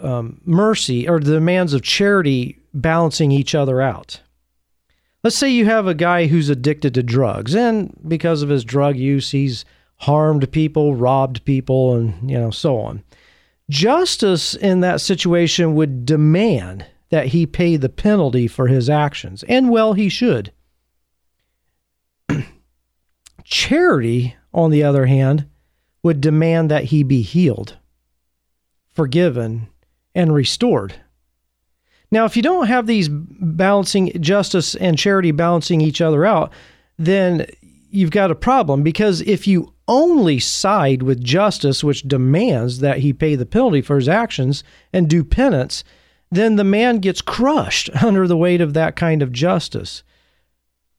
um, 0.01 0.41
mercy 0.43 1.07
or 1.07 1.19
the 1.19 1.33
demands 1.33 1.73
of 1.73 1.83
charity 1.83 2.57
balancing 2.73 3.31
each 3.31 3.53
other 3.53 3.79
out. 3.79 4.21
Let's 5.23 5.37
say 5.37 5.49
you 5.49 5.65
have 5.65 5.87
a 5.87 5.93
guy 5.93 6.27
who's 6.27 6.49
addicted 6.49 6.93
to 6.95 7.03
drugs, 7.03 7.55
and 7.55 7.97
because 8.05 8.41
of 8.41 8.49
his 8.49 8.65
drug 8.65 8.97
use, 8.97 9.31
he's 9.31 9.63
harmed 9.97 10.51
people, 10.51 10.95
robbed 10.95 11.45
people, 11.45 11.95
and 11.95 12.29
you 12.29 12.37
know 12.37 12.51
so 12.51 12.77
on. 12.79 13.03
Justice 13.69 14.53
in 14.53 14.81
that 14.81 14.99
situation 14.99 15.75
would 15.75 16.05
demand 16.05 16.85
that 17.09 17.27
he 17.27 17.45
pay 17.45 17.77
the 17.77 17.87
penalty 17.89 18.47
for 18.47 18.67
his 18.67 18.89
actions, 18.89 19.43
and 19.43 19.69
well, 19.69 19.93
he 19.93 20.09
should. 20.09 20.51
Charity, 23.45 24.35
on 24.53 24.71
the 24.71 24.83
other 24.83 25.05
hand, 25.05 25.47
would 26.03 26.19
demand 26.19 26.69
that 26.69 26.85
he 26.85 27.01
be 27.01 27.21
healed, 27.21 27.77
forgiven, 28.91 29.67
and 30.13 30.33
restored. 30.33 30.95
Now, 32.13 32.25
if 32.25 32.37
you 32.37 32.43
don't 32.43 32.67
have 32.67 32.85
these 32.85 33.09
balancing 33.09 34.11
justice 34.21 34.75
and 34.75 34.99
charity 34.99 35.31
balancing 35.31 35.81
each 35.81 35.99
other 35.99 36.27
out, 36.27 36.53
then 36.99 37.47
you've 37.89 38.11
got 38.11 38.29
a 38.29 38.35
problem 38.35 38.83
because 38.83 39.21
if 39.21 39.47
you 39.47 39.73
only 39.87 40.37
side 40.37 41.01
with 41.01 41.23
justice, 41.23 41.83
which 41.83 42.03
demands 42.03 42.81
that 42.81 42.99
he 42.99 43.13
pay 43.13 43.33
the 43.33 43.47
penalty 43.47 43.81
for 43.81 43.95
his 43.95 44.07
actions 44.07 44.63
and 44.93 45.09
do 45.09 45.23
penance, 45.23 45.83
then 46.29 46.55
the 46.55 46.63
man 46.63 46.99
gets 46.99 47.19
crushed 47.19 47.89
under 48.03 48.27
the 48.27 48.37
weight 48.37 48.61
of 48.61 48.75
that 48.75 48.95
kind 48.95 49.23
of 49.23 49.31
justice. 49.31 50.03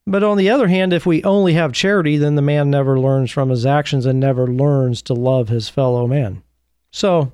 But 0.08 0.24
on 0.24 0.36
the 0.36 0.50
other 0.50 0.66
hand, 0.66 0.92
if 0.92 1.06
we 1.06 1.22
only 1.22 1.52
have 1.52 1.72
charity, 1.72 2.16
then 2.16 2.34
the 2.34 2.42
man 2.42 2.70
never 2.70 2.98
learns 2.98 3.30
from 3.30 3.50
his 3.50 3.64
actions 3.64 4.04
and 4.04 4.18
never 4.18 4.48
learns 4.48 5.00
to 5.02 5.14
love 5.14 5.48
his 5.48 5.68
fellow 5.68 6.08
man. 6.08 6.42
So, 6.90 7.30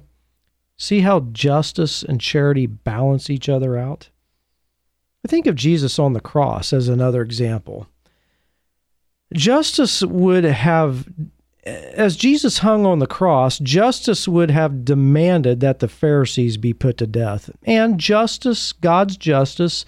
See 0.80 1.00
how 1.00 1.20
justice 1.32 2.02
and 2.02 2.18
charity 2.18 2.64
balance 2.64 3.28
each 3.28 3.50
other 3.50 3.76
out? 3.76 4.08
I 5.22 5.28
think 5.28 5.46
of 5.46 5.54
Jesus 5.54 5.98
on 5.98 6.14
the 6.14 6.22
cross 6.22 6.72
as 6.72 6.88
another 6.88 7.20
example. 7.20 7.86
Justice 9.34 10.02
would 10.02 10.44
have, 10.44 11.06
as 11.66 12.16
Jesus 12.16 12.58
hung 12.60 12.86
on 12.86 12.98
the 12.98 13.06
cross, 13.06 13.58
justice 13.58 14.26
would 14.26 14.50
have 14.50 14.86
demanded 14.86 15.60
that 15.60 15.80
the 15.80 15.86
Pharisees 15.86 16.56
be 16.56 16.72
put 16.72 16.96
to 16.96 17.06
death. 17.06 17.50
And 17.64 18.00
justice, 18.00 18.72
God's 18.72 19.18
justice, 19.18 19.84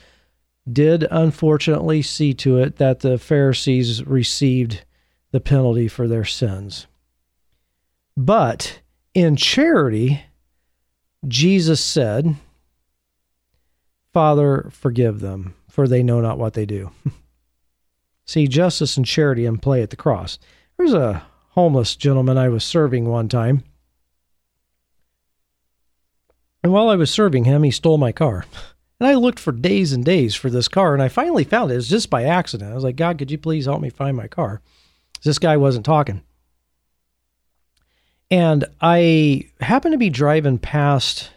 did 0.70 1.06
unfortunately 1.10 2.02
see 2.02 2.34
to 2.34 2.58
it 2.58 2.76
that 2.76 3.00
the 3.00 3.16
Pharisees 3.16 4.06
received 4.06 4.84
the 5.30 5.40
penalty 5.40 5.88
for 5.88 6.06
their 6.06 6.26
sins. 6.26 6.86
But 8.14 8.80
in 9.14 9.36
charity, 9.36 10.24
Jesus 11.26 11.80
said, 11.80 12.36
Father, 14.12 14.68
forgive 14.72 15.20
them, 15.20 15.54
for 15.68 15.86
they 15.86 16.02
know 16.02 16.20
not 16.20 16.38
what 16.38 16.54
they 16.54 16.66
do. 16.66 16.90
See 18.26 18.46
justice 18.46 18.96
and 18.96 19.06
charity 19.06 19.46
in 19.46 19.58
play 19.58 19.82
at 19.82 19.90
the 19.90 19.96
cross. 19.96 20.38
There's 20.76 20.94
a 20.94 21.24
homeless 21.50 21.96
gentleman 21.96 22.38
I 22.38 22.48
was 22.48 22.64
serving 22.64 23.06
one 23.06 23.28
time. 23.28 23.62
And 26.62 26.72
while 26.72 26.88
I 26.88 26.96
was 26.96 27.10
serving 27.10 27.44
him, 27.44 27.62
he 27.62 27.70
stole 27.70 27.98
my 27.98 28.12
car. 28.12 28.44
And 29.00 29.08
I 29.08 29.14
looked 29.14 29.40
for 29.40 29.50
days 29.50 29.92
and 29.92 30.04
days 30.04 30.36
for 30.36 30.48
this 30.48 30.68
car, 30.68 30.94
and 30.94 31.02
I 31.02 31.08
finally 31.08 31.42
found 31.42 31.72
it. 31.72 31.74
It 31.74 31.78
was 31.78 31.88
just 31.88 32.08
by 32.08 32.22
accident. 32.22 32.70
I 32.70 32.74
was 32.76 32.84
like, 32.84 32.94
God, 32.94 33.18
could 33.18 33.32
you 33.32 33.38
please 33.38 33.64
help 33.64 33.80
me 33.80 33.90
find 33.90 34.16
my 34.16 34.28
car? 34.28 34.62
This 35.24 35.40
guy 35.40 35.56
wasn't 35.56 35.84
talking. 35.84 36.22
And 38.32 38.64
I 38.80 39.44
happened 39.60 39.92
to 39.92 39.98
be 39.98 40.08
driving 40.08 40.56
past 40.56 41.28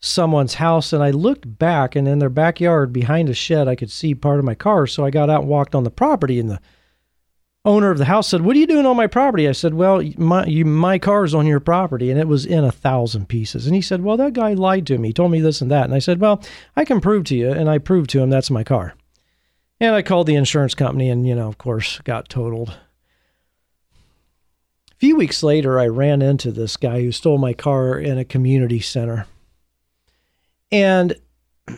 someone's 0.00 0.54
house 0.54 0.94
and 0.94 1.02
I 1.02 1.10
looked 1.10 1.58
back 1.58 1.94
and 1.94 2.08
in 2.08 2.20
their 2.20 2.30
backyard 2.30 2.90
behind 2.90 3.28
a 3.28 3.34
shed 3.34 3.68
I 3.68 3.74
could 3.74 3.90
see 3.90 4.14
part 4.14 4.38
of 4.38 4.46
my 4.46 4.54
car. 4.54 4.86
So 4.86 5.04
I 5.04 5.10
got 5.10 5.28
out 5.28 5.42
and 5.42 5.50
walked 5.50 5.74
on 5.74 5.84
the 5.84 5.90
property 5.90 6.40
and 6.40 6.48
the 6.48 6.58
owner 7.66 7.90
of 7.90 7.98
the 7.98 8.06
house 8.06 8.28
said 8.28 8.40
what 8.40 8.56
are 8.56 8.58
you 8.58 8.66
doing 8.66 8.86
on 8.86 8.96
my 8.96 9.06
property? 9.06 9.46
I 9.46 9.52
said 9.52 9.74
well 9.74 10.02
my 10.16 10.46
you, 10.46 10.64
my 10.64 10.98
car's 10.98 11.34
on 11.34 11.46
your 11.46 11.60
property 11.60 12.10
and 12.10 12.18
it 12.18 12.28
was 12.28 12.46
in 12.46 12.64
a 12.64 12.72
thousand 12.72 13.28
pieces. 13.28 13.66
And 13.66 13.74
he 13.74 13.82
said 13.82 14.00
well 14.02 14.16
that 14.16 14.32
guy 14.32 14.54
lied 14.54 14.86
to 14.86 14.96
me. 14.96 15.08
He 15.08 15.12
told 15.12 15.30
me 15.30 15.42
this 15.42 15.60
and 15.60 15.70
that. 15.70 15.84
And 15.84 15.92
I 15.92 15.98
said 15.98 16.18
well 16.18 16.42
I 16.74 16.86
can 16.86 17.02
prove 17.02 17.24
to 17.24 17.36
you 17.36 17.50
and 17.50 17.68
I 17.68 17.76
proved 17.76 18.08
to 18.10 18.20
him 18.20 18.30
that's 18.30 18.50
my 18.50 18.64
car. 18.64 18.94
And 19.80 19.94
I 19.94 20.00
called 20.00 20.26
the 20.26 20.36
insurance 20.36 20.72
company 20.72 21.10
and 21.10 21.28
you 21.28 21.34
know 21.34 21.48
of 21.48 21.58
course 21.58 21.98
got 22.04 22.30
totaled 22.30 22.74
few 24.98 25.16
weeks 25.16 25.42
later, 25.42 25.78
I 25.78 25.86
ran 25.86 26.22
into 26.22 26.50
this 26.50 26.76
guy 26.76 27.02
who 27.02 27.12
stole 27.12 27.38
my 27.38 27.52
car 27.52 27.98
in 27.98 28.18
a 28.18 28.24
community 28.24 28.80
center. 28.80 29.26
And 30.70 31.14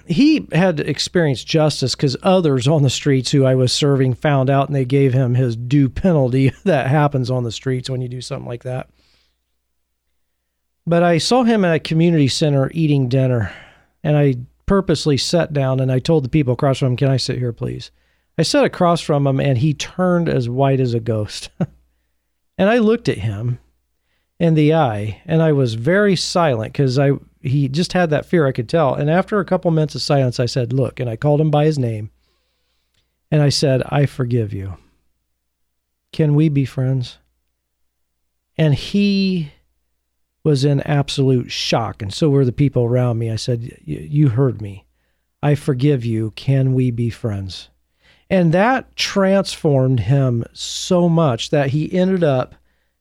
he 0.07 0.47
had 0.53 0.81
experienced 0.81 1.47
justice 1.47 1.95
because 1.95 2.17
others 2.23 2.67
on 2.67 2.83
the 2.83 2.91
streets 2.91 3.31
who 3.31 3.45
I 3.45 3.55
was 3.55 3.73
serving 3.73 4.15
found 4.15 4.49
out 4.49 4.69
and 4.69 4.75
they 4.75 4.85
gave 4.85 5.13
him 5.13 5.35
his 5.35 5.57
due 5.57 5.89
penalty 5.89 6.53
that 6.65 6.87
happens 6.87 7.31
on 7.31 7.45
the 7.45 7.53
streets 7.53 7.91
when 7.91 8.01
you 8.01 8.09
do 8.09 8.21
something 8.21 8.49
like 8.49 8.65
that. 8.65 8.89
But 10.87 11.03
I 11.03 11.19
saw 11.19 11.45
him 11.45 11.65
at 11.65 11.75
a 11.75 11.81
community 11.81 12.29
center 12.29 12.71
eating 12.73 13.09
dinner 13.09 13.53
and 14.03 14.17
I 14.17 14.37
purposely 14.67 15.17
sat 15.17 15.53
down 15.53 15.79
and 15.81 15.93
I 15.93 15.99
told 15.99 16.25
the 16.25 16.31
people 16.31 16.55
across 16.55 16.79
from 16.79 16.93
him, 16.93 16.97
Can 16.97 17.11
I 17.11 17.17
sit 17.17 17.39
here, 17.39 17.53
please? 17.53 17.91
I 18.39 18.43
sat 18.43 18.65
across 18.65 19.01
from 19.01 19.27
him 19.27 19.39
and 19.41 19.59
he 19.59 19.75
turned 19.75 20.29
as 20.29 20.49
white 20.49 20.81
as 20.81 20.95
a 20.95 21.01
ghost. 21.01 21.51
and 22.59 22.69
I 22.69 22.79
looked 22.79 23.09
at 23.09 23.19
him 23.19 23.59
in 24.39 24.55
the 24.55 24.75
eye 24.75 25.23
and 25.27 25.43
I 25.43 25.53
was 25.53 25.75
very 25.75 26.17
silent 26.17 26.73
because 26.73 26.99
I 26.99 27.13
he 27.43 27.69
just 27.69 27.93
had 27.93 28.11
that 28.11 28.27
fear 28.27 28.47
I 28.47 28.53
could 28.53 28.69
tell. 28.69 28.95
And 28.95 29.11
after 29.11 29.39
a 29.39 29.45
couple 29.45 29.71
minutes 29.71 29.95
of 29.95 30.03
silence, 30.03 30.39
I 30.39 30.47
said, 30.47 30.73
Look, 30.73 31.01
and 31.01 31.09
I 31.09 31.17
called 31.17 31.41
him 31.41 31.51
by 31.51 31.65
his 31.65 31.79
name. 31.79 32.11
And 33.31 33.43
I 33.43 33.49
said, 33.49 33.83
I 33.87 34.07
forgive 34.07 34.53
you. 34.53 34.77
Can 36.13 36.35
we 36.35 36.49
be 36.49 36.65
friends? 36.65 37.19
And 38.59 38.75
he 38.75 39.53
was 40.43 40.65
in 40.65 40.81
absolute 40.83 41.51
shock. 41.51 42.03
And 42.03 42.13
so 42.13 42.29
were 42.29 42.45
the 42.45 42.53
people 42.53 42.85
around 42.85 43.19
me. 43.19 43.31
I 43.31 43.37
said, 43.37 43.79
You 43.85 44.31
heard 44.31 44.61
me. 44.61 44.87
I 45.43 45.55
forgive 45.55 46.05
you. 46.05 46.33
Can 46.33 46.75
we 46.75 46.91
be 46.91 47.09
friends? 47.09 47.71
And 48.31 48.53
that 48.53 48.95
transformed 48.97 50.01
him 50.01 50.45
so 50.53 51.09
much 51.09 51.51
that 51.51 51.71
he 51.71 51.93
ended 51.93 52.23
up 52.23 52.55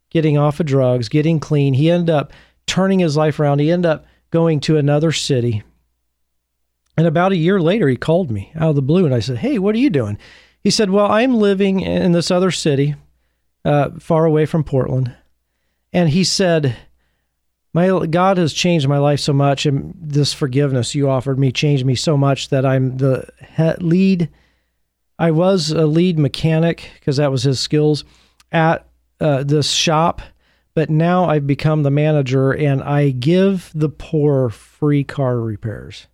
getting 0.09 0.37
off 0.37 0.59
of 0.59 0.65
drugs, 0.65 1.07
getting 1.07 1.39
clean. 1.39 1.75
He 1.75 1.91
ended 1.91 2.09
up 2.09 2.33
turning 2.65 2.99
his 2.99 3.15
life 3.15 3.39
around. 3.39 3.59
He 3.59 3.71
ended 3.71 3.91
up 3.91 4.05
going 4.31 4.59
to 4.61 4.77
another 4.77 5.11
city. 5.11 5.61
And 6.97 7.05
about 7.05 7.31
a 7.31 7.37
year 7.37 7.61
later, 7.61 7.87
he 7.87 7.95
called 7.95 8.31
me 8.31 8.51
out 8.55 8.71
of 8.71 8.75
the 8.75 8.81
blue 8.81 9.05
and 9.05 9.13
I 9.13 9.19
said, 9.19 9.37
Hey, 9.37 9.59
what 9.59 9.75
are 9.75 9.79
you 9.79 9.89
doing? 9.89 10.17
He 10.61 10.71
said, 10.71 10.89
Well, 10.89 11.09
I'm 11.09 11.35
living 11.35 11.79
in 11.81 12.11
this 12.11 12.31
other 12.31 12.51
city, 12.51 12.95
uh, 13.63 13.91
far 13.99 14.25
away 14.25 14.45
from 14.45 14.63
Portland. 14.63 15.15
And 15.93 16.09
he 16.09 16.23
said, 16.23 16.75
my 17.73 18.05
God 18.07 18.37
has 18.37 18.51
changed 18.51 18.87
my 18.87 18.97
life 18.97 19.19
so 19.19 19.33
much, 19.33 19.65
and 19.65 19.93
this 19.95 20.33
forgiveness 20.33 20.95
you 20.95 21.09
offered 21.09 21.37
me 21.37 21.51
changed 21.51 21.85
me 21.85 21.95
so 21.95 22.17
much 22.17 22.49
that 22.49 22.65
I'm 22.65 22.97
the 22.97 23.27
lead. 23.79 24.29
I 25.19 25.31
was 25.31 25.71
a 25.71 25.85
lead 25.85 26.17
mechanic 26.17 26.91
because 26.95 27.17
that 27.17 27.31
was 27.31 27.43
his 27.43 27.59
skills 27.59 28.05
at 28.53 28.87
uh, 29.19 29.43
this 29.43 29.69
shop, 29.69 30.21
but 30.73 30.89
now 30.89 31.25
I've 31.25 31.45
become 31.45 31.83
the 31.83 31.91
manager, 31.91 32.53
and 32.53 32.81
I 32.81 33.09
give 33.09 33.69
the 33.75 33.89
poor 33.89 34.49
free 34.49 35.03
car 35.03 35.41
repairs 35.41 36.07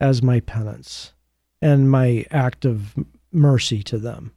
as 0.00 0.22
my 0.22 0.40
penance 0.40 1.12
and 1.60 1.90
my 1.90 2.24
act 2.30 2.64
of 2.64 2.94
mercy 3.30 3.82
to 3.82 3.98
them. 3.98 4.32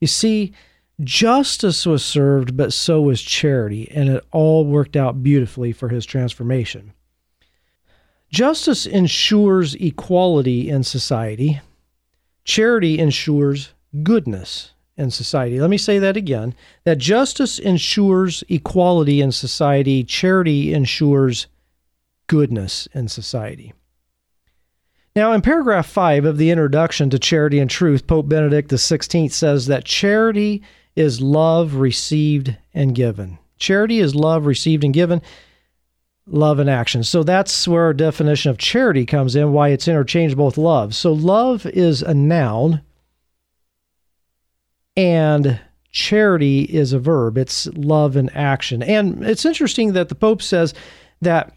You 0.00 0.06
see, 0.06 0.52
Justice 1.02 1.84
was 1.84 2.04
served, 2.04 2.56
but 2.56 2.72
so 2.72 3.02
was 3.02 3.20
charity, 3.20 3.90
and 3.90 4.08
it 4.08 4.24
all 4.30 4.64
worked 4.64 4.94
out 4.94 5.22
beautifully 5.24 5.72
for 5.72 5.88
his 5.88 6.06
transformation. 6.06 6.92
Justice 8.30 8.86
ensures 8.86 9.74
equality 9.74 10.70
in 10.70 10.84
society. 10.84 11.60
Charity 12.44 12.98
ensures 12.98 13.72
goodness 14.02 14.72
in 14.96 15.10
society. 15.10 15.60
Let 15.60 15.70
me 15.70 15.78
say 15.78 15.98
that 15.98 16.16
again 16.16 16.54
that 16.84 16.98
justice 16.98 17.58
ensures 17.58 18.44
equality 18.48 19.20
in 19.20 19.32
society, 19.32 20.04
charity 20.04 20.72
ensures 20.72 21.46
goodness 22.26 22.88
in 22.94 23.08
society. 23.08 23.72
Now, 25.14 25.32
in 25.32 25.42
paragraph 25.42 25.86
5 25.86 26.24
of 26.24 26.38
the 26.38 26.50
introduction 26.50 27.10
to 27.10 27.18
Charity 27.18 27.58
and 27.58 27.68
Truth, 27.68 28.06
Pope 28.06 28.28
Benedict 28.28 28.70
XVI 28.70 29.30
says 29.30 29.66
that 29.66 29.84
charity 29.84 30.62
is 30.96 31.20
love 31.20 31.74
received 31.74 32.56
and 32.72 32.94
given. 32.94 33.38
Charity 33.58 33.98
is 33.98 34.14
love 34.14 34.46
received 34.46 34.84
and 34.84 34.94
given, 34.94 35.20
love 36.26 36.58
and 36.58 36.70
action. 36.70 37.02
So 37.02 37.22
that's 37.22 37.66
where 37.66 37.84
our 37.84 37.94
definition 37.94 38.50
of 38.50 38.58
charity 38.58 39.04
comes 39.04 39.34
in, 39.36 39.52
why 39.52 39.68
it's 39.68 39.88
interchangeable 39.88 40.46
with 40.46 40.58
love. 40.58 40.94
So 40.94 41.12
love 41.12 41.66
is 41.66 42.02
a 42.02 42.14
noun 42.14 42.82
and 44.96 45.60
charity 45.90 46.62
is 46.62 46.92
a 46.92 46.98
verb. 46.98 47.36
It's 47.36 47.66
love 47.68 48.16
and 48.16 48.34
action. 48.36 48.82
And 48.82 49.24
it's 49.24 49.44
interesting 49.44 49.92
that 49.92 50.08
the 50.08 50.14
Pope 50.14 50.42
says 50.42 50.74
that 51.20 51.52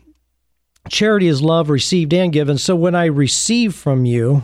charity 0.89 1.27
is 1.27 1.41
love 1.41 1.69
received 1.69 2.13
and 2.13 2.31
given. 2.33 2.57
So 2.57 2.75
when 2.75 2.95
I 2.95 3.05
receive 3.05 3.75
from 3.75 4.05
you, 4.05 4.43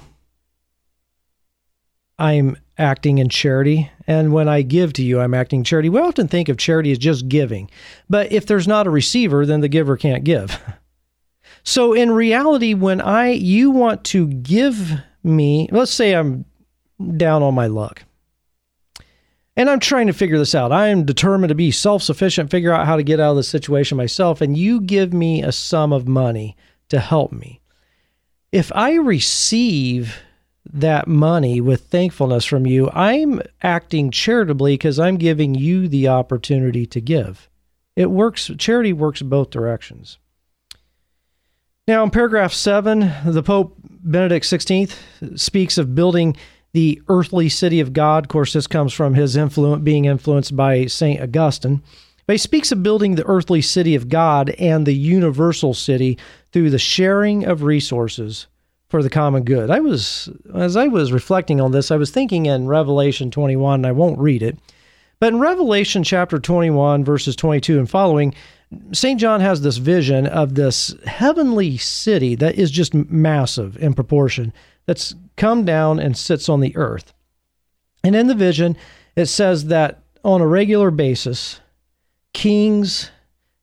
I'm 2.18 2.58
acting 2.82 3.20
in 3.20 3.30
charity. 3.30 3.90
And 4.08 4.34
when 4.34 4.50
I 4.50 4.62
give 4.62 4.94
to 4.94 5.04
you, 5.04 5.20
I'm 5.20 5.34
acting 5.34 5.64
charity. 5.64 5.90
We 5.90 6.00
often 6.00 6.28
think 6.28 6.50
of 6.50 6.58
charity 6.58 6.92
as 6.92 6.98
just 6.98 7.30
giving. 7.30 7.70
But 8.10 8.32
if 8.32 8.46
there's 8.46 8.68
not 8.68 8.88
a 8.88 8.92
receiver, 8.92 9.46
then 9.46 9.62
the 9.62 9.70
giver 9.70 9.98
can't 9.98 10.24
give. 10.24 10.60
So 11.64 11.94
in 11.94 12.12
reality, 12.12 12.74
when 12.74 13.02
I 13.02 13.30
you 13.30 13.70
want 13.70 14.04
to 14.06 14.28
give 14.28 14.94
me, 15.24 15.70
let's 15.72 15.92
say 15.92 16.14
I'm 16.14 16.46
down 17.18 17.44
on 17.44 17.54
my 17.54 17.68
luck. 17.68 18.04
And 19.58 19.70
I'm 19.70 19.80
trying 19.80 20.08
to 20.08 20.14
figure 20.14 20.38
this 20.38 20.56
out. 20.56 20.72
I 20.72 20.88
am 20.88 21.06
determined 21.06 21.50
to 21.50 21.56
be 21.56 21.72
self 21.72 22.02
sufficient, 22.02 22.50
figure 22.50 22.74
out 22.74 22.88
how 22.88 22.96
to 22.96 23.04
get 23.04 23.20
out 23.20 23.32
of 23.32 23.36
the 23.36 23.44
situation 23.44 23.98
myself. 23.98 24.42
And 24.42 24.58
you 24.58 24.82
give 24.82 25.14
me 25.14 25.44
a 25.44 25.52
sum 25.52 25.92
of 25.92 26.08
money 26.08 26.56
to 26.90 27.00
help 27.00 27.32
me. 27.32 27.62
If 28.52 28.72
I 28.74 28.96
receive 28.96 30.18
that 30.66 31.08
money 31.08 31.60
with 31.60 31.82
thankfulness 31.86 32.46
from 32.46 32.66
you, 32.66 32.90
I'm 32.92 33.42
acting 33.62 34.12
charitably 34.12 34.74
because 34.74 35.00
I'm 35.00 35.18
giving 35.18 35.56
you 35.56 35.88
the 35.88 36.08
opportunity 36.08 36.86
to 36.88 37.02
give. 37.02 37.50
It 37.96 38.12
works, 38.12 38.52
charity 38.58 38.94
works 38.94 39.22
both 39.22 39.50
directions. 39.50 40.18
Now, 41.88 42.04
in 42.04 42.12
paragraph 42.12 42.54
7, 42.54 43.12
the 43.26 43.44
Pope 43.44 43.76
Benedict 43.84 44.46
XVI 44.46 44.94
speaks 45.38 45.78
of 45.78 45.96
building 45.96 46.38
the 46.74 47.02
earthly 47.10 47.50
city 47.50 47.80
of 47.80 47.92
God. 47.92 48.26
Of 48.26 48.30
course, 48.30 48.54
this 48.54 48.68
comes 48.68 48.94
from 48.94 49.14
his 49.16 49.36
influence, 49.36 49.84
being 49.84 50.06
influenced 50.06 50.56
by 50.56 50.86
St. 50.86 51.22
Augustine. 51.22 51.82
But 52.28 52.34
he 52.36 52.38
speaks 52.38 52.72
of 52.72 52.84
building 52.84 53.16
the 53.16 53.26
earthly 53.26 53.62
city 53.62 53.96
of 53.96 54.08
God 54.08 54.52
and 54.52 54.86
the 54.86 54.96
universal 54.96 55.74
city 55.74 56.18
through 56.54 56.70
the 56.70 56.80
sharing 56.80 57.46
of 57.46 57.64
resources 57.64 58.48
for 58.92 59.02
the 59.02 59.10
common 59.10 59.44
good. 59.44 59.72
I 59.72 59.80
was 59.80 60.30
as 60.54 60.76
I 60.76 60.88
was 60.88 61.14
reflecting 61.14 61.62
on 61.62 61.72
this, 61.72 61.90
I 61.90 61.96
was 61.96 62.12
thinking 62.12 62.46
in 62.46 62.68
Revelation 62.68 63.32
21, 63.32 63.76
and 63.76 63.88
I 63.88 63.94
won't 63.94 64.20
read 64.20 64.44
it. 64.44 64.60
But 65.20 65.34
in 65.34 65.40
Revelation 65.40 66.04
chapter 66.04 66.38
21 66.38 67.06
verses 67.06 67.36
22 67.36 67.80
and 67.80 67.90
following, 67.90 68.36
St. 68.92 69.20
John 69.20 69.40
has 69.40 69.62
this 69.62 69.78
vision 69.78 70.28
of 70.28 70.56
this 70.56 70.94
heavenly 71.06 71.78
city 71.78 72.36
that 72.36 72.56
is 72.56 72.70
just 72.70 72.94
massive 72.94 73.78
in 73.78 73.94
proportion 73.94 74.54
that's 74.86 75.16
come 75.38 75.64
down 75.64 76.00
and 76.00 76.18
sits 76.18 76.50
on 76.50 76.60
the 76.60 76.76
earth. 76.76 77.14
And 78.04 78.16
in 78.16 78.28
the 78.28 78.36
vision, 78.36 78.76
it 79.16 79.28
says 79.28 79.66
that 79.66 80.02
on 80.24 80.42
a 80.42 80.48
regular 80.48 80.92
basis, 80.92 81.60
kings 82.34 83.12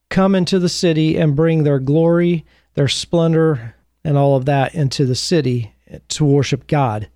come 0.09 0.33
into 0.33 0.59
the 0.59 0.69
city 0.69 1.17
and 1.17 1.35
bring 1.35 1.63
their 1.63 1.79
glory, 1.79 2.45
their 2.73 2.87
splendor, 2.87 3.75
and 4.09 4.17
all 4.17 4.35
of 4.35 4.45
that 4.45 4.73
into 4.73 5.05
the 5.05 5.13
city 5.13 5.71
to 6.07 6.25
worship 6.25 6.65
God. 6.65 7.07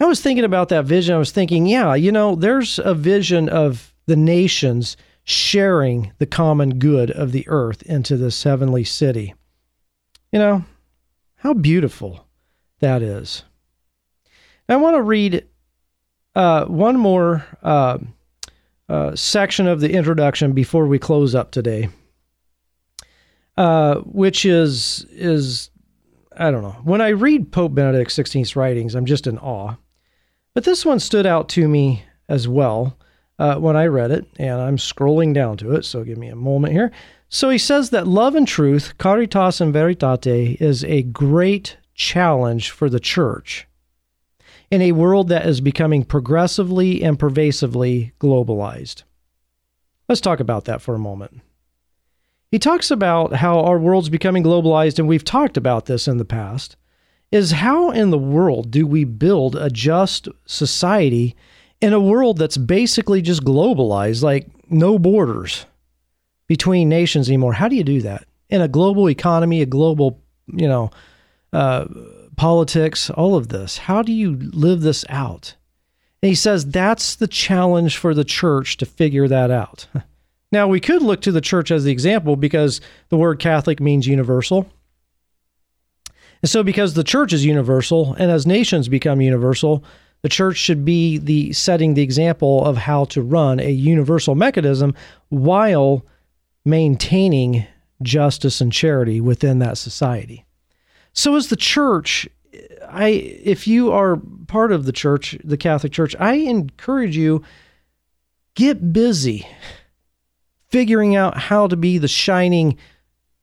I 0.00 0.06
was 0.06 0.22
thinking 0.22 0.46
about 0.46 0.70
that 0.70 0.86
vision. 0.86 1.14
I 1.14 1.18
was 1.18 1.30
thinking, 1.30 1.66
yeah, 1.66 1.94
you 1.94 2.10
know, 2.10 2.36
there's 2.36 2.78
a 2.78 2.94
vision 2.94 3.50
of 3.50 3.92
the 4.06 4.16
nations 4.16 4.96
sharing 5.24 6.10
the 6.16 6.24
common 6.24 6.78
good 6.78 7.10
of 7.10 7.32
the 7.32 7.46
earth 7.48 7.82
into 7.82 8.16
this 8.16 8.44
heavenly 8.44 8.82
city. 8.82 9.34
You 10.32 10.38
know, 10.38 10.64
how 11.36 11.52
beautiful 11.52 12.26
that 12.80 13.02
is. 13.02 13.44
I 14.70 14.76
want 14.76 14.96
to 14.96 15.02
read 15.02 15.46
uh, 16.34 16.64
one 16.64 16.96
more 16.96 17.44
uh, 17.62 17.98
uh, 18.88 19.14
section 19.16 19.68
of 19.68 19.80
the 19.80 19.92
introduction 19.92 20.52
before 20.52 20.86
we 20.86 20.98
close 20.98 21.34
up 21.34 21.50
today, 21.50 21.90
uh, 23.58 23.96
which 23.96 24.46
is 24.46 25.04
is 25.10 25.68
I 26.36 26.50
don't 26.50 26.62
know. 26.62 26.76
When 26.84 27.00
I 27.00 27.08
read 27.08 27.52
Pope 27.52 27.74
Benedict 27.74 28.10
XVI's 28.10 28.56
writings, 28.56 28.94
I'm 28.94 29.06
just 29.06 29.26
in 29.26 29.38
awe. 29.38 29.76
But 30.54 30.64
this 30.64 30.84
one 30.84 31.00
stood 31.00 31.26
out 31.26 31.48
to 31.50 31.68
me 31.68 32.04
as 32.28 32.48
well 32.48 32.96
uh, 33.38 33.56
when 33.56 33.76
I 33.76 33.86
read 33.86 34.10
it, 34.10 34.26
and 34.38 34.60
I'm 34.60 34.76
scrolling 34.76 35.34
down 35.34 35.56
to 35.58 35.74
it, 35.74 35.84
so 35.84 36.04
give 36.04 36.18
me 36.18 36.28
a 36.28 36.36
moment 36.36 36.72
here. 36.72 36.92
So 37.28 37.48
he 37.48 37.58
says 37.58 37.90
that 37.90 38.06
love 38.06 38.34
and 38.34 38.46
truth, 38.46 38.94
caritas 38.98 39.60
and 39.60 39.72
veritate, 39.72 40.60
is 40.60 40.84
a 40.84 41.02
great 41.02 41.78
challenge 41.94 42.70
for 42.70 42.90
the 42.90 43.00
church 43.00 43.66
in 44.70 44.80
a 44.82 44.92
world 44.92 45.28
that 45.28 45.46
is 45.46 45.60
becoming 45.60 46.04
progressively 46.04 47.02
and 47.02 47.18
pervasively 47.18 48.12
globalized. 48.20 49.02
Let's 50.08 50.20
talk 50.20 50.40
about 50.40 50.66
that 50.66 50.82
for 50.82 50.94
a 50.94 50.98
moment. 50.98 51.40
He 52.52 52.58
talks 52.58 52.90
about 52.90 53.32
how 53.32 53.60
our 53.60 53.78
world's 53.78 54.10
becoming 54.10 54.44
globalized, 54.44 54.98
and 54.98 55.08
we've 55.08 55.24
talked 55.24 55.56
about 55.56 55.86
this 55.86 56.06
in 56.06 56.18
the 56.18 56.24
past. 56.26 56.76
Is 57.30 57.50
how 57.50 57.90
in 57.90 58.10
the 58.10 58.18
world 58.18 58.70
do 58.70 58.86
we 58.86 59.04
build 59.04 59.56
a 59.56 59.70
just 59.70 60.28
society 60.44 61.34
in 61.80 61.94
a 61.94 62.00
world 62.00 62.36
that's 62.36 62.58
basically 62.58 63.22
just 63.22 63.42
globalized, 63.42 64.22
like 64.22 64.50
no 64.70 64.98
borders 64.98 65.64
between 66.46 66.90
nations 66.90 67.30
anymore? 67.30 67.54
How 67.54 67.68
do 67.68 67.74
you 67.74 67.84
do 67.84 68.02
that 68.02 68.26
in 68.50 68.60
a 68.60 68.68
global 68.68 69.08
economy, 69.08 69.62
a 69.62 69.66
global, 69.66 70.20
you 70.46 70.68
know, 70.68 70.90
uh, 71.54 71.86
politics, 72.36 73.08
all 73.08 73.34
of 73.34 73.48
this. 73.48 73.78
How 73.78 74.02
do 74.02 74.12
you 74.12 74.36
live 74.36 74.82
this 74.82 75.06
out? 75.08 75.54
And 76.22 76.28
he 76.28 76.34
says 76.34 76.66
that's 76.66 77.14
the 77.14 77.28
challenge 77.28 77.96
for 77.96 78.12
the 78.12 78.24
church 78.24 78.76
to 78.76 78.84
figure 78.84 79.26
that 79.26 79.50
out. 79.50 79.86
Now, 80.52 80.68
we 80.68 80.80
could 80.80 81.00
look 81.00 81.22
to 81.22 81.32
the 81.32 81.40
church 81.40 81.70
as 81.70 81.84
the 81.84 81.90
example 81.90 82.36
because 82.36 82.82
the 83.08 83.16
word 83.16 83.38
Catholic 83.38 83.80
means 83.80 84.06
universal. 84.06 84.70
And 86.42 86.50
so, 86.50 86.62
because 86.62 86.92
the 86.92 87.04
church 87.04 87.32
is 87.32 87.44
universal, 87.44 88.14
and 88.18 88.30
as 88.30 88.46
nations 88.46 88.88
become 88.88 89.22
universal, 89.22 89.82
the 90.20 90.28
church 90.28 90.56
should 90.56 90.84
be 90.84 91.16
the 91.16 91.52
setting 91.52 91.94
the 91.94 92.02
example 92.02 92.64
of 92.64 92.76
how 92.76 93.06
to 93.06 93.22
run 93.22 93.60
a 93.60 93.70
universal 93.70 94.34
mechanism 94.34 94.94
while 95.30 96.04
maintaining 96.64 97.66
justice 98.02 98.60
and 98.60 98.72
charity 98.72 99.20
within 99.20 99.58
that 99.60 99.78
society. 99.78 100.44
So, 101.14 101.34
as 101.34 101.48
the 101.48 101.56
church, 101.56 102.28
I 102.88 103.08
if 103.08 103.66
you 103.66 103.90
are 103.90 104.20
part 104.48 104.70
of 104.70 104.84
the 104.84 104.92
church, 104.92 105.38
the 105.42 105.56
Catholic 105.56 105.92
Church, 105.92 106.14
I 106.20 106.34
encourage 106.34 107.16
you 107.16 107.42
get 108.54 108.92
busy 108.92 109.46
figuring 110.72 111.14
out 111.14 111.36
how 111.36 111.68
to 111.68 111.76
be 111.76 111.98
the 111.98 112.08
shining 112.08 112.76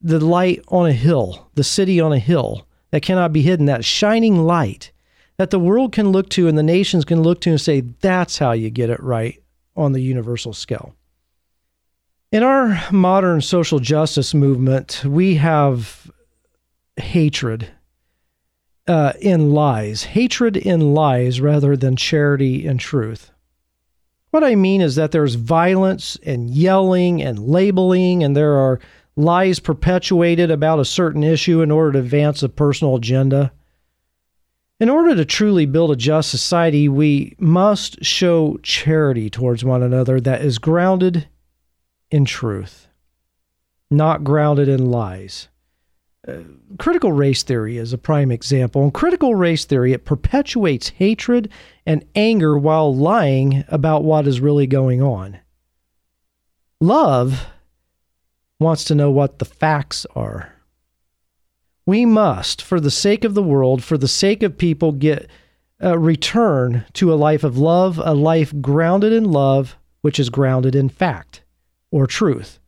the 0.02 0.20
light 0.20 0.63
on 0.70 0.88
a 0.88 0.94
hill, 0.94 1.50
the 1.54 1.63
city 1.63 2.02
on 2.02 2.12
a 2.12 2.20
hill 2.20 2.68
that 2.92 3.02
cannot 3.02 3.32
be 3.32 3.44
hidden, 3.44 3.68
that 3.68 3.86
shining 3.86 4.44
light 4.44 4.92
that 5.38 5.52
the 5.52 5.60
world 5.60 5.94
can 5.94 6.10
look 6.10 6.30
to 6.30 6.48
and 6.50 6.58
the 6.58 6.63
nations 6.63 7.06
can 7.06 7.22
look 7.22 7.39
to 7.39 7.52
and 7.52 7.62
say, 7.62 7.82
that's 8.02 8.39
how 8.39 8.52
you 8.52 8.70
get 8.70 8.89
it 8.89 9.02
right 9.02 9.42
on 9.78 9.94
the 9.94 10.02
universal 10.02 10.52
scale. 10.52 10.96
In 12.32 12.44
our 12.44 12.82
modern 12.92 13.42
social 13.42 13.80
justice 13.80 14.34
movement, 14.34 15.04
we 15.06 15.36
have 15.36 16.12
hatred 16.98 17.70
uh, 18.88 19.13
in 19.22 19.52
lies, 19.52 20.04
hatred 20.04 20.58
in 20.58 20.94
lies 20.94 21.39
rather 21.39 21.78
than 21.78 21.96
charity 21.96 22.68
and 22.68 22.80
truth. 22.80 23.32
What 24.32 24.44
I 24.44 24.56
mean 24.56 24.82
is 24.82 24.96
that 24.96 25.12
there's 25.12 25.36
violence 25.36 26.18
and 26.24 26.50
yelling 26.50 27.22
and 27.22 27.39
labeling, 27.39 28.24
and 28.24 28.36
there 28.36 28.54
are 28.54 28.80
lies 29.15 29.60
perpetuated 29.60 30.52
about 30.52 30.80
a 30.80 30.86
certain 30.86 31.24
issue 31.24 31.62
in 31.62 31.72
order 31.72 31.94
to 31.94 32.00
advance 32.00 32.44
a 32.44 32.50
personal 32.50 32.96
agenda. 32.96 33.52
In 34.80 34.89
order 34.89 35.15
to 35.15 35.26
truly 35.26 35.65
build 35.65 35.92
a 35.92 35.96
just 35.96 36.30
society, 36.30 36.88
we 36.88 37.36
must 37.39 38.04
show 38.06 38.58
charity 38.63 39.30
towards 39.30 39.65
one 39.65 39.84
another 39.84 40.22
that 40.22 40.42
is 40.42 40.58
grounded 40.58 41.28
in 42.12 42.24
truth, 42.24 42.88
not 43.92 44.24
grounded 44.24 44.70
in 44.70 44.89
lies 44.89 45.50
critical 46.77 47.12
race 47.12 47.43
theory 47.43 47.77
is 47.77 47.93
a 47.93 47.97
prime 47.97 48.32
example. 48.32 48.84
In 48.84 48.91
critical 48.91 49.36
race 49.36 49.65
theory, 49.65 49.93
it 49.93 50.05
perpetuates 50.05 50.89
hatred 50.89 51.49
and 51.86 52.05
anger 52.15 52.58
while 52.58 52.93
lying 52.93 53.63
about 53.67 54.03
what 54.03 54.27
is 54.27 54.41
really 54.41 54.67
going 54.67 55.01
on. 55.01 55.39
Love 56.82 57.47
wants 58.60 58.84
to 58.86 58.95
know 58.95 59.12
what 59.12 59.39
the 59.39 59.45
facts 59.45 60.05
are. 60.15 60.53
We 61.86 62.05
must, 62.05 62.62
for 62.62 62.79
the 62.79 62.91
sake 62.91 63.23
of 63.23 63.34
the 63.34 63.43
world, 63.43 63.84
for 63.84 63.97
the 63.97 64.08
sake 64.08 64.43
of 64.43 64.58
people, 64.58 64.91
get 64.91 65.29
a 65.79 65.97
return 65.97 66.86
to 66.93 67.13
a 67.13 67.15
life 67.15 67.43
of 67.43 67.58
love, 67.58 67.99
a 68.03 68.13
life 68.13 68.53
grounded 68.62 69.13
in 69.13 69.23
love, 69.32 69.77
which 70.01 70.19
is 70.19 70.29
grounded 70.29 70.75
in 70.75 70.89
fact 70.89 71.41
or 71.91 72.05
truth. 72.05 72.60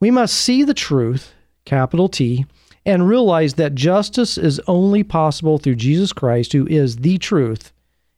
We 0.00 0.10
must 0.10 0.34
see 0.34 0.62
the 0.62 0.74
truth, 0.74 1.34
capital 1.64 2.08
T, 2.08 2.46
and 2.86 3.08
realize 3.08 3.54
that 3.54 3.74
justice 3.74 4.38
is 4.38 4.60
only 4.68 5.02
possible 5.02 5.58
through 5.58 5.74
Jesus 5.74 6.12
Christ, 6.12 6.52
who 6.52 6.66
is 6.68 6.98
the 6.98 7.18
truth, 7.18 7.72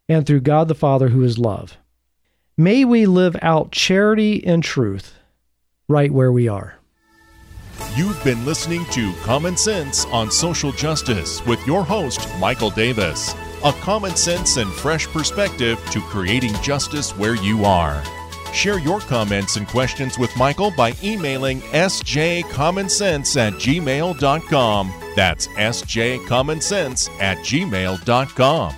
and 0.09 0.26
through 0.26 0.42
God 0.42 0.68
the 0.68 0.74
Father, 0.74 1.09
who 1.09 1.24
is 1.24 1.38
love. 1.38 1.78
May 2.57 2.85
we 2.85 3.07
live 3.07 3.37
out 3.40 3.72
charity 3.72 4.44
and 4.46 4.62
truth 4.62 5.14
right 5.88 6.12
where 6.12 6.31
we 6.31 6.48
are. 6.48 6.74
You've 7.96 8.22
been 8.24 8.44
listening 8.44 8.85
to 8.87 9.12
Common 9.22 9.57
Sense 9.57 10.04
on 10.07 10.31
Social 10.31 10.72
Justice 10.72 11.44
with 11.46 11.64
your 11.66 11.85
host, 11.85 12.28
Michael 12.38 12.70
Davis. 12.70 13.35
A 13.64 13.72
common 13.72 14.14
sense 14.16 14.57
and 14.57 14.70
fresh 14.70 15.07
perspective 15.07 15.83
to 15.90 16.00
creating 16.02 16.54
justice 16.62 17.16
where 17.16 17.37
you 17.37 17.64
are. 17.64 18.02
Share 18.53 18.79
your 18.79 19.01
comments 19.01 19.57
and 19.57 19.67
questions 19.69 20.19
with 20.19 20.37
Michael 20.37 20.71
by 20.71 20.95
emailing 21.03 21.61
sjcommonsense 21.61 23.37
at 23.37 23.53
gmail.com. 23.55 24.93
That's 25.15 25.47
sjcommonsense 25.49 27.11
at 27.21 27.39
gmail.com. 27.39 28.75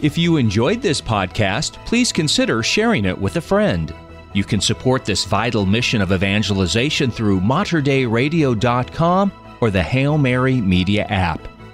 If 0.00 0.18
you 0.18 0.36
enjoyed 0.36 0.82
this 0.82 1.00
podcast, 1.00 1.74
please 1.86 2.10
consider 2.12 2.62
sharing 2.64 3.04
it 3.04 3.16
with 3.16 3.36
a 3.36 3.40
friend. 3.40 3.94
You 4.32 4.42
can 4.42 4.60
support 4.60 5.04
this 5.04 5.24
vital 5.24 5.64
mission 5.64 6.00
of 6.00 6.10
evangelization 6.10 7.12
through 7.12 7.40
materdeiradio.com 7.40 9.32
or 9.60 9.70
the 9.70 9.82
Hail 9.82 10.18
Mary 10.18 10.60
Media 10.60 11.04
app 11.04 11.46